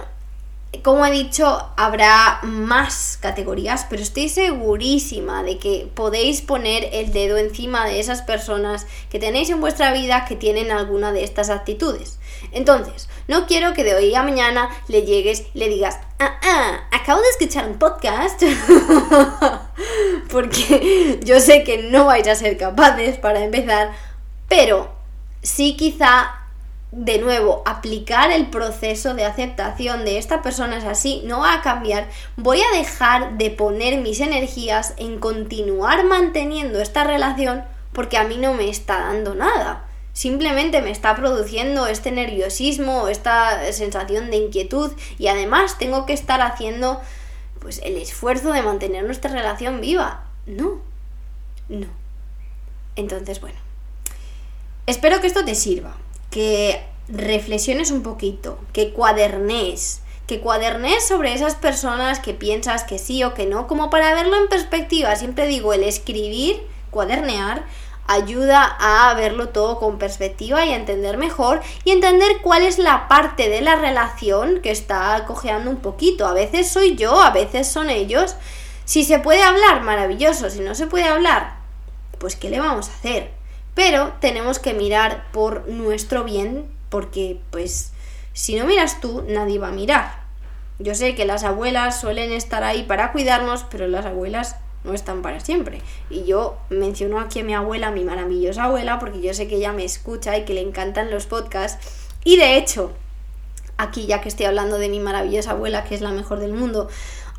como 0.82 1.04
he 1.04 1.10
dicho, 1.10 1.68
habrá 1.76 2.40
más 2.42 3.18
categorías, 3.20 3.86
pero 3.90 4.02
estoy 4.02 4.28
segurísima 4.28 5.42
de 5.42 5.58
que 5.58 5.90
podéis 5.94 6.42
poner 6.42 6.88
el 6.92 7.12
dedo 7.12 7.38
encima 7.38 7.86
de 7.86 8.00
esas 8.00 8.22
personas 8.22 8.86
que 9.10 9.18
tenéis 9.18 9.50
en 9.50 9.60
vuestra 9.60 9.92
vida 9.92 10.24
que 10.26 10.36
tienen 10.36 10.70
alguna 10.70 11.12
de 11.12 11.24
estas 11.24 11.50
actitudes. 11.50 12.18
Entonces, 12.52 13.08
no 13.26 13.46
quiero 13.46 13.74
que 13.74 13.84
de 13.84 13.94
hoy 13.94 14.14
a 14.14 14.22
mañana 14.22 14.70
le 14.88 15.02
llegues 15.02 15.44
y 15.54 15.58
le 15.58 15.68
digas, 15.68 15.98
ah, 16.18 16.38
ah, 16.42 16.80
acabo 16.92 17.20
de 17.20 17.28
escuchar 17.28 17.68
un 17.68 17.78
podcast, 17.78 18.40
porque 20.30 21.20
yo 21.24 21.40
sé 21.40 21.64
que 21.64 21.78
no 21.78 22.06
vais 22.06 22.26
a 22.28 22.36
ser 22.36 22.56
capaces 22.56 23.18
para 23.18 23.44
empezar, 23.44 23.92
pero 24.48 24.90
sí 25.42 25.76
quizá 25.76 26.39
de 26.92 27.18
nuevo, 27.18 27.62
aplicar 27.66 28.32
el 28.32 28.48
proceso 28.48 29.14
de 29.14 29.24
aceptación 29.24 30.04
de 30.04 30.18
esta 30.18 30.42
persona 30.42 30.78
es 30.78 30.84
así, 30.84 31.22
no 31.24 31.40
va 31.40 31.54
a 31.54 31.62
cambiar, 31.62 32.08
voy 32.36 32.60
a 32.60 32.76
dejar 32.76 33.38
de 33.38 33.50
poner 33.50 34.00
mis 34.00 34.20
energías 34.20 34.94
en 34.96 35.20
continuar 35.20 36.04
manteniendo 36.04 36.80
esta 36.80 37.04
relación 37.04 37.62
porque 37.92 38.16
a 38.16 38.24
mí 38.24 38.36
no 38.38 38.54
me 38.54 38.68
está 38.68 39.00
dando 39.00 39.34
nada. 39.34 39.86
Simplemente 40.12 40.82
me 40.82 40.90
está 40.90 41.14
produciendo 41.14 41.86
este 41.86 42.10
nerviosismo, 42.10 43.08
esta 43.08 43.72
sensación 43.72 44.30
de 44.30 44.38
inquietud 44.38 44.92
y 45.18 45.28
además 45.28 45.78
tengo 45.78 46.06
que 46.06 46.12
estar 46.12 46.40
haciendo 46.40 47.00
pues 47.60 47.80
el 47.84 47.96
esfuerzo 47.96 48.52
de 48.52 48.62
mantener 48.62 49.04
nuestra 49.04 49.30
relación 49.30 49.80
viva. 49.80 50.24
No. 50.46 50.80
No. 51.68 51.86
Entonces, 52.96 53.40
bueno. 53.40 53.58
Espero 54.86 55.20
que 55.20 55.28
esto 55.28 55.44
te 55.44 55.54
sirva 55.54 55.96
que 56.30 56.82
reflexiones 57.08 57.90
un 57.90 58.02
poquito, 58.02 58.58
que 58.72 58.92
cuadernes, 58.92 60.00
que 60.26 60.40
cuadernes 60.40 61.06
sobre 61.06 61.34
esas 61.34 61.56
personas 61.56 62.20
que 62.20 62.34
piensas 62.34 62.84
que 62.84 62.98
sí 62.98 63.24
o 63.24 63.34
que 63.34 63.46
no, 63.46 63.66
como 63.66 63.90
para 63.90 64.14
verlo 64.14 64.36
en 64.36 64.48
perspectiva. 64.48 65.16
Siempre 65.16 65.46
digo, 65.48 65.72
el 65.72 65.82
escribir, 65.82 66.62
cuadernear, 66.90 67.64
ayuda 68.06 68.76
a 68.80 69.14
verlo 69.14 69.50
todo 69.50 69.78
con 69.78 69.98
perspectiva 69.98 70.64
y 70.64 70.70
a 70.70 70.76
entender 70.76 71.16
mejor 71.16 71.60
y 71.84 71.92
entender 71.92 72.38
cuál 72.42 72.62
es 72.62 72.78
la 72.78 73.06
parte 73.08 73.48
de 73.48 73.60
la 73.60 73.76
relación 73.76 74.60
que 74.60 74.70
está 74.70 75.24
cojeando 75.26 75.70
un 75.70 75.76
poquito. 75.76 76.26
A 76.26 76.32
veces 76.32 76.68
soy 76.68 76.96
yo, 76.96 77.20
a 77.20 77.30
veces 77.30 77.68
son 77.68 77.90
ellos. 77.90 78.36
Si 78.84 79.04
se 79.04 79.20
puede 79.20 79.42
hablar, 79.42 79.82
maravilloso. 79.82 80.50
Si 80.50 80.60
no 80.60 80.74
se 80.74 80.88
puede 80.88 81.04
hablar, 81.04 81.56
pues 82.18 82.34
¿qué 82.34 82.50
le 82.50 82.58
vamos 82.58 82.88
a 82.88 82.94
hacer? 82.94 83.39
Pero 83.74 84.12
tenemos 84.20 84.58
que 84.58 84.74
mirar 84.74 85.30
por 85.32 85.68
nuestro 85.68 86.24
bien, 86.24 86.66
porque 86.88 87.40
pues 87.50 87.92
si 88.32 88.56
no 88.56 88.66
miras 88.66 89.00
tú, 89.00 89.24
nadie 89.28 89.58
va 89.58 89.68
a 89.68 89.72
mirar. 89.72 90.20
Yo 90.78 90.94
sé 90.94 91.14
que 91.14 91.26
las 91.26 91.44
abuelas 91.44 92.00
suelen 92.00 92.32
estar 92.32 92.64
ahí 92.64 92.84
para 92.84 93.12
cuidarnos, 93.12 93.64
pero 93.70 93.86
las 93.86 94.06
abuelas 94.06 94.56
no 94.82 94.94
están 94.94 95.22
para 95.22 95.40
siempre. 95.40 95.82
Y 96.08 96.24
yo 96.24 96.56
menciono 96.70 97.20
aquí 97.20 97.40
a 97.40 97.44
mi 97.44 97.54
abuela, 97.54 97.90
mi 97.90 98.04
maravillosa 98.04 98.64
abuela, 98.64 98.98
porque 98.98 99.20
yo 99.20 99.34
sé 99.34 99.46
que 99.46 99.56
ella 99.56 99.72
me 99.72 99.84
escucha 99.84 100.36
y 100.38 100.44
que 100.44 100.54
le 100.54 100.62
encantan 100.62 101.10
los 101.10 101.26
podcasts. 101.26 101.86
Y 102.24 102.36
de 102.36 102.56
hecho, 102.56 102.92
aquí 103.76 104.06
ya 104.06 104.20
que 104.20 104.28
estoy 104.28 104.46
hablando 104.46 104.78
de 104.78 104.88
mi 104.88 105.00
maravillosa 105.00 105.52
abuela, 105.52 105.84
que 105.84 105.94
es 105.94 106.00
la 106.00 106.12
mejor 106.12 106.38
del 106.38 106.52
mundo, 106.52 106.88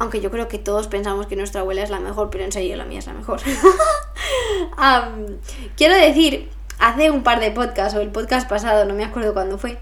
aunque 0.02 0.20
yo 0.20 0.32
creo 0.32 0.48
que 0.48 0.58
todos 0.58 0.88
pensamos 0.88 1.28
que 1.28 1.36
nuestra 1.36 1.62
abuela 1.62 1.84
es 1.84 1.92
la 1.92 2.00
mejor, 2.00 2.32
pero 2.32 2.44
en 2.44 2.52
serio 2.52 2.76
la 2.76 2.86
mía 2.86 2.98
es 2.98 3.06
la 3.06 3.14
mejor. 3.14 3.40
quiero 5.78 5.94
decir, 5.94 6.50
hace 6.80 7.12
un 7.12 7.22
par 7.22 7.40
de 7.40 7.52
podcasts, 7.52 7.96
o 7.96 8.02
el 8.02 8.10
podcast 8.10 8.50
pasado, 8.50 8.86
no 8.86 8.96
me 8.96 9.06
acuerdo 9.06 9.34
cuándo 9.34 9.60
fue, 9.60 9.78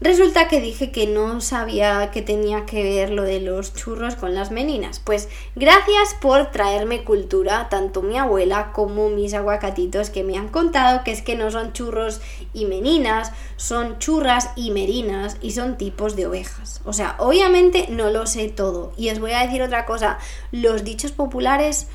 Resulta 0.00 0.46
que 0.46 0.60
dije 0.60 0.92
que 0.92 1.08
no 1.08 1.40
sabía 1.40 2.12
que 2.12 2.22
tenía 2.22 2.66
que 2.66 2.84
ver 2.84 3.10
lo 3.10 3.24
de 3.24 3.40
los 3.40 3.74
churros 3.74 4.14
con 4.14 4.32
las 4.32 4.52
meninas. 4.52 5.00
Pues 5.00 5.28
gracias 5.56 6.14
por 6.20 6.52
traerme 6.52 7.02
cultura, 7.02 7.68
tanto 7.68 8.02
mi 8.02 8.16
abuela 8.16 8.70
como 8.72 9.08
mis 9.08 9.34
aguacatitos 9.34 10.10
que 10.10 10.22
me 10.22 10.38
han 10.38 10.48
contado 10.48 11.02
que 11.02 11.10
es 11.10 11.22
que 11.22 11.34
no 11.34 11.50
son 11.50 11.72
churros 11.72 12.20
y 12.52 12.66
meninas, 12.66 13.32
son 13.56 13.98
churras 13.98 14.50
y 14.54 14.70
merinas 14.70 15.36
y 15.40 15.50
son 15.50 15.76
tipos 15.76 16.14
de 16.14 16.26
ovejas. 16.26 16.80
O 16.84 16.92
sea, 16.92 17.16
obviamente 17.18 17.86
no 17.90 18.10
lo 18.10 18.26
sé 18.26 18.48
todo. 18.48 18.92
Y 18.96 19.10
os 19.10 19.18
voy 19.18 19.32
a 19.32 19.44
decir 19.44 19.62
otra 19.62 19.84
cosa, 19.84 20.18
los 20.52 20.84
dichos 20.84 21.10
populares 21.10 21.88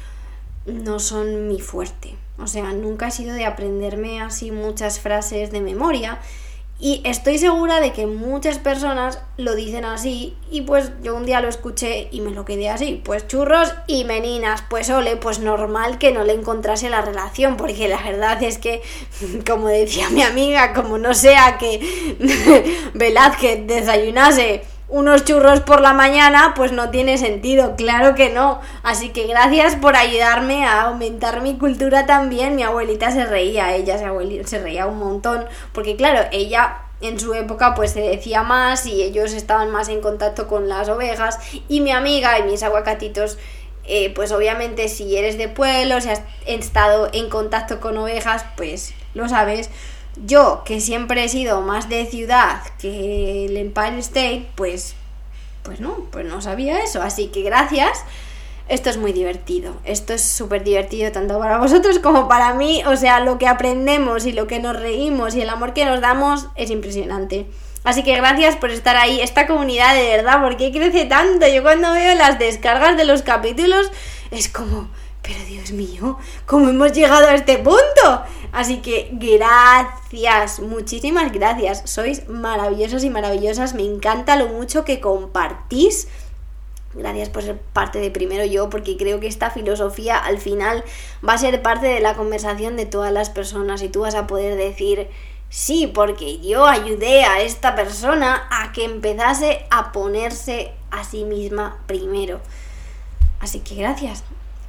no 0.66 1.00
son 1.00 1.48
mi 1.48 1.62
fuerte. 1.62 2.16
O 2.38 2.48
sea, 2.48 2.74
nunca 2.74 3.08
he 3.08 3.12
sido 3.12 3.34
de 3.34 3.46
aprenderme 3.46 4.22
así 4.22 4.52
muchas 4.52 5.00
frases 5.00 5.52
de 5.52 5.62
memoria 5.62 6.20
y 6.84 7.00
estoy 7.06 7.38
segura 7.38 7.80
de 7.80 7.94
que 7.94 8.08
muchas 8.08 8.60
personas 8.60 9.18
lo 9.38 9.56
dicen 9.56 9.86
así 9.86 10.36
y 10.52 10.64
pues 10.64 10.92
yo 11.02 11.16
un 11.16 11.26
día 11.26 11.40
lo 11.40 11.48
escuché 11.48 12.10
y 12.12 12.20
me 12.20 12.32
lo 12.32 12.44
quedé 12.44 12.68
así. 12.68 13.02
Pues 13.06 13.26
churros 13.26 13.74
y 13.88 14.04
meninas, 14.04 14.66
pues 14.70 14.90
ole, 14.90 15.16
pues 15.16 15.40
normal 15.40 15.98
que 15.98 16.12
no 16.12 16.26
le 16.26 16.34
encontrase 16.34 16.90
la 16.90 17.02
relación, 17.02 17.56
porque 17.56 17.88
la 17.88 18.04
verdad 18.04 18.44
es 18.44 18.58
que, 18.58 18.82
como 19.48 19.70
decía 19.70 20.10
mi 20.10 20.24
amiga, 20.24 20.74
como 20.74 20.98
no 20.98 21.14
sea 21.14 21.58
que 21.58 21.80
Velázquez 22.94 23.66
desayunase 23.66 24.64
unos 24.88 25.26
churros 25.26 25.62
por 25.62 25.82
la 25.82 25.94
mañana, 25.94 26.54
pues 26.56 26.72
no 26.72 26.90
tiene 26.90 27.18
sentido, 27.18 27.76
claro 27.76 28.16
que 28.16 28.30
no. 28.30 28.62
Así 28.84 29.10
que 29.10 29.28
gracias 29.28 29.76
por 29.76 29.96
ayudarme 29.96 30.66
a 30.66 30.84
aumentar 30.84 31.42
mi 31.42 31.58
cultura 31.58 32.06
también. 32.06 32.56
Mi 32.56 32.64
abuelita 32.64 33.12
se 33.12 33.26
reía, 33.26 33.76
ella 33.76 33.98
se, 33.98 34.60
reía 34.60 34.86
un 34.86 35.00
montón, 35.00 35.46
porque 35.72 35.96
claro, 35.96 36.28
ella 36.32 36.80
en 37.02 37.20
su 37.20 37.34
época 37.34 37.76
pues 37.76 37.92
se 37.92 38.02
decía 38.02 38.44
más 38.44 38.86
y 38.86 39.04
ellos 39.04 39.34
estaban 39.34 39.72
más 39.72 39.90
en 39.90 40.00
contacto 40.00 40.48
con 40.48 40.70
las 40.70 40.88
ovejas 40.88 41.38
y 41.68 41.82
mi 41.82 41.92
amiga 41.92 42.40
y 42.40 42.44
mis 42.44 42.64
aguacatitos 42.64 43.38
eh, 43.86 44.14
pues 44.16 44.32
obviamente 44.32 44.88
si 44.88 45.18
eres 45.18 45.38
de 45.38 45.50
pueblo, 45.50 46.00
si 46.00 46.10
has 46.10 46.22
estado 46.46 47.10
en 47.12 47.30
contacto 47.30 47.82
con 47.82 47.98
ovejas, 47.98 48.46
pues 48.56 48.94
lo 49.14 49.28
sabes, 49.28 49.70
yo, 50.16 50.64
que 50.66 50.80
siempre 50.80 51.24
he 51.24 51.30
sido 51.30 51.62
más 51.62 51.90
de 51.90 52.06
ciudad 52.06 52.62
que 52.80 53.46
el 53.46 53.58
Empire 53.58 54.00
State, 54.00 54.50
pues, 54.56 54.96
pues 55.64 55.80
no, 55.80 56.08
pues 56.12 56.26
no 56.26 56.42
sabía 56.42 56.84
eso. 56.84 57.02
Así 57.02 57.28
que 57.28 57.42
gracias. 57.42 58.04
Esto 58.70 58.90
es 58.90 58.98
muy 58.98 59.12
divertido. 59.12 59.76
Esto 59.84 60.14
es 60.14 60.22
súper 60.22 60.64
divertido 60.64 61.12
tanto 61.12 61.38
para 61.38 61.58
vosotros 61.58 62.00
como 62.00 62.28
para 62.28 62.54
mí. 62.54 62.82
O 62.86 62.96
sea, 62.96 63.20
lo 63.20 63.38
que 63.38 63.48
aprendemos 63.48 64.26
y 64.26 64.32
lo 64.32 64.48
que 64.48 64.60
nos 64.60 64.80
reímos 64.80 65.36
y 65.36 65.42
el 65.42 65.50
amor 65.50 65.74
que 65.74 65.86
nos 65.86 66.00
damos 66.00 66.48
es 66.56 66.70
impresionante. 66.70 67.46
Así 67.84 68.04
que 68.04 68.16
gracias 68.16 68.56
por 68.56 68.70
estar 68.70 68.96
ahí. 68.96 69.20
Esta 69.20 69.48
comunidad 69.48 69.94
de 69.96 70.16
verdad, 70.16 70.42
porque 70.42 70.72
crece 70.72 71.06
tanto? 71.06 71.46
Yo 71.48 71.62
cuando 71.62 71.92
veo 71.92 72.16
las 72.16 72.40
descargas 72.40 72.96
de 72.96 73.04
los 73.04 73.22
capítulos 73.22 73.92
es 74.32 74.48
como 74.48 74.90
pero 75.24 75.40
Dios 75.46 75.72
mío, 75.72 76.18
¿cómo 76.46 76.70
hemos 76.70 76.92
llegado 76.92 77.28
a 77.28 77.36
este 77.36 77.58
punto? 77.58 78.24
Así 78.52 78.82
que 78.82 79.10
gracias, 79.14 80.60
muchísimas 80.60 81.32
gracias. 81.32 81.90
Sois 81.90 82.28
maravillosos 82.28 83.06
y 83.06 83.10
maravillosas. 83.10 83.74
Me 83.74 83.84
encanta 83.84 84.36
lo 84.36 84.50
mucho 84.50 84.84
que 84.84 85.00
compartís. 85.00 86.10
Gracias 86.94 87.30
por 87.30 87.42
ser 87.42 87.58
parte 87.58 88.00
de 88.00 88.12
primero 88.12 88.44
yo, 88.44 88.70
porque 88.70 88.98
creo 88.98 89.22
que 89.22 89.28
esta 89.28 89.50
filosofía 89.50 90.18
al 90.18 90.40
final 90.40 90.84
va 91.28 91.34
a 91.34 91.38
ser 91.38 91.62
parte 91.62 91.88
de 91.88 92.02
la 92.02 92.16
conversación 92.16 92.76
de 92.76 92.86
todas 92.86 93.14
las 93.14 93.30
personas 93.30 93.82
y 93.82 93.88
tú 93.88 94.02
vas 94.02 94.16
a 94.16 94.28
poder 94.28 94.58
decir, 94.58 95.08
sí, 95.50 95.88
porque 95.88 96.40
yo 96.42 96.66
ayudé 96.66 97.24
a 97.24 97.42
esta 97.42 97.76
persona 97.76 98.48
a 98.52 98.74
que 98.74 98.84
empezase 98.84 99.66
a 99.72 99.94
ponerse 99.94 100.74
a 100.92 101.06
sí 101.06 101.24
misma 101.24 101.80
primero. 101.88 102.42
Así 103.40 103.62
que 103.62 103.76
gracias. 103.76 104.24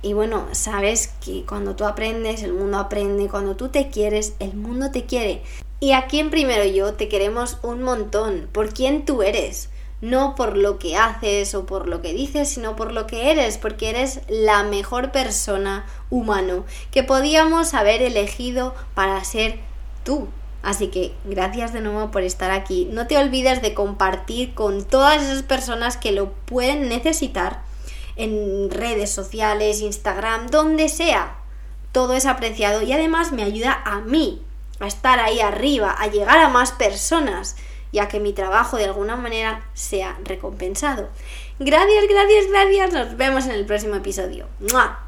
Y 0.05 0.13
bueno, 0.13 0.49
sabes 0.53 1.15
que 1.25 1.47
cuando 1.47 1.77
tú 1.77 1.87
aprendes, 1.87 2.43
el 2.43 2.53
mundo 2.53 2.77
aprende, 2.77 3.31
cuando 3.31 3.57
tú 3.57 3.71
te 3.71 3.89
quieres, 3.89 4.35
el 4.39 4.53
mundo 4.53 4.91
te 4.91 5.07
quiere. 5.07 5.41
Y 5.81 5.93
aquí 5.93 6.21
en 6.21 6.29
Primero 6.29 6.67
Yo 6.67 6.93
te 6.93 7.09
queremos 7.09 7.57
un 7.63 7.83
montón, 7.83 8.47
por 8.53 8.75
quién 8.75 9.07
tú 9.07 9.23
eres. 9.23 9.71
No 10.03 10.35
por 10.35 10.59
lo 10.59 10.79
que 10.79 10.99
haces 10.99 11.55
o 11.55 11.65
por 11.65 11.89
lo 11.89 12.03
que 12.03 12.13
dices, 12.13 12.51
sino 12.51 12.77
por 12.77 12.93
lo 12.93 13.07
que 13.07 13.31
eres, 13.31 13.57
porque 13.57 13.89
eres 13.89 14.21
la 14.29 14.63
mejor 14.63 15.11
persona 15.11 15.87
humano 16.11 16.67
que 16.91 17.03
podíamos 17.03 17.73
haber 17.73 18.03
elegido 18.03 18.75
para 18.95 19.25
ser 19.25 19.59
tú. 20.05 20.29
Así 20.63 20.89
que 20.89 21.15
gracias 21.25 21.73
de 21.73 21.81
nuevo 21.81 22.11
por 22.11 22.25
estar 22.25 22.51
aquí. 22.51 22.87
No 22.91 23.07
te 23.07 23.17
olvides 23.17 23.63
de 23.63 23.73
compartir 23.73 24.53
con 24.53 24.85
todas 24.85 25.23
esas 25.23 25.45
personas 25.45 25.97
que 25.97 26.13
lo 26.13 26.31
pueden 26.45 26.91
necesitar 26.91 27.63
en 28.17 28.71
redes 28.71 29.11
sociales, 29.11 29.81
Instagram, 29.81 30.49
donde 30.49 30.89
sea. 30.89 31.39
Todo 31.93 32.15
es 32.15 32.27
apreciado 32.27 32.83
y 32.83 32.93
además 32.93 33.33
me 33.33 33.45
ayuda 33.45 33.81
a 33.85 34.01
mí 34.01 34.43
a 34.81 34.87
estar 34.87 35.21
ahí 35.21 35.41
arriba, 35.41 35.93
a 35.93 36.09
llegar 36.09 36.39
a 36.39 36.49
más 36.49 36.73
personas 36.73 37.57
y 37.93 38.01
a 38.01 38.09
que 38.09 38.19
mi 38.19 38.33
trabajo 38.33 38.77
de 38.77 38.87
alguna 38.87 39.17
manera 39.17 39.65
sea 39.75 40.19
recompensado. 40.25 41.09
Gracias, 41.61 42.05
gracias, 42.09 42.47
gracias. 42.49 42.93
Nos 42.93 43.17
vemos 43.17 43.45
en 43.47 43.53
el 43.53 43.67
próximo 43.67 43.95
episodio. 43.95 44.49
¡Mua! 44.73 45.04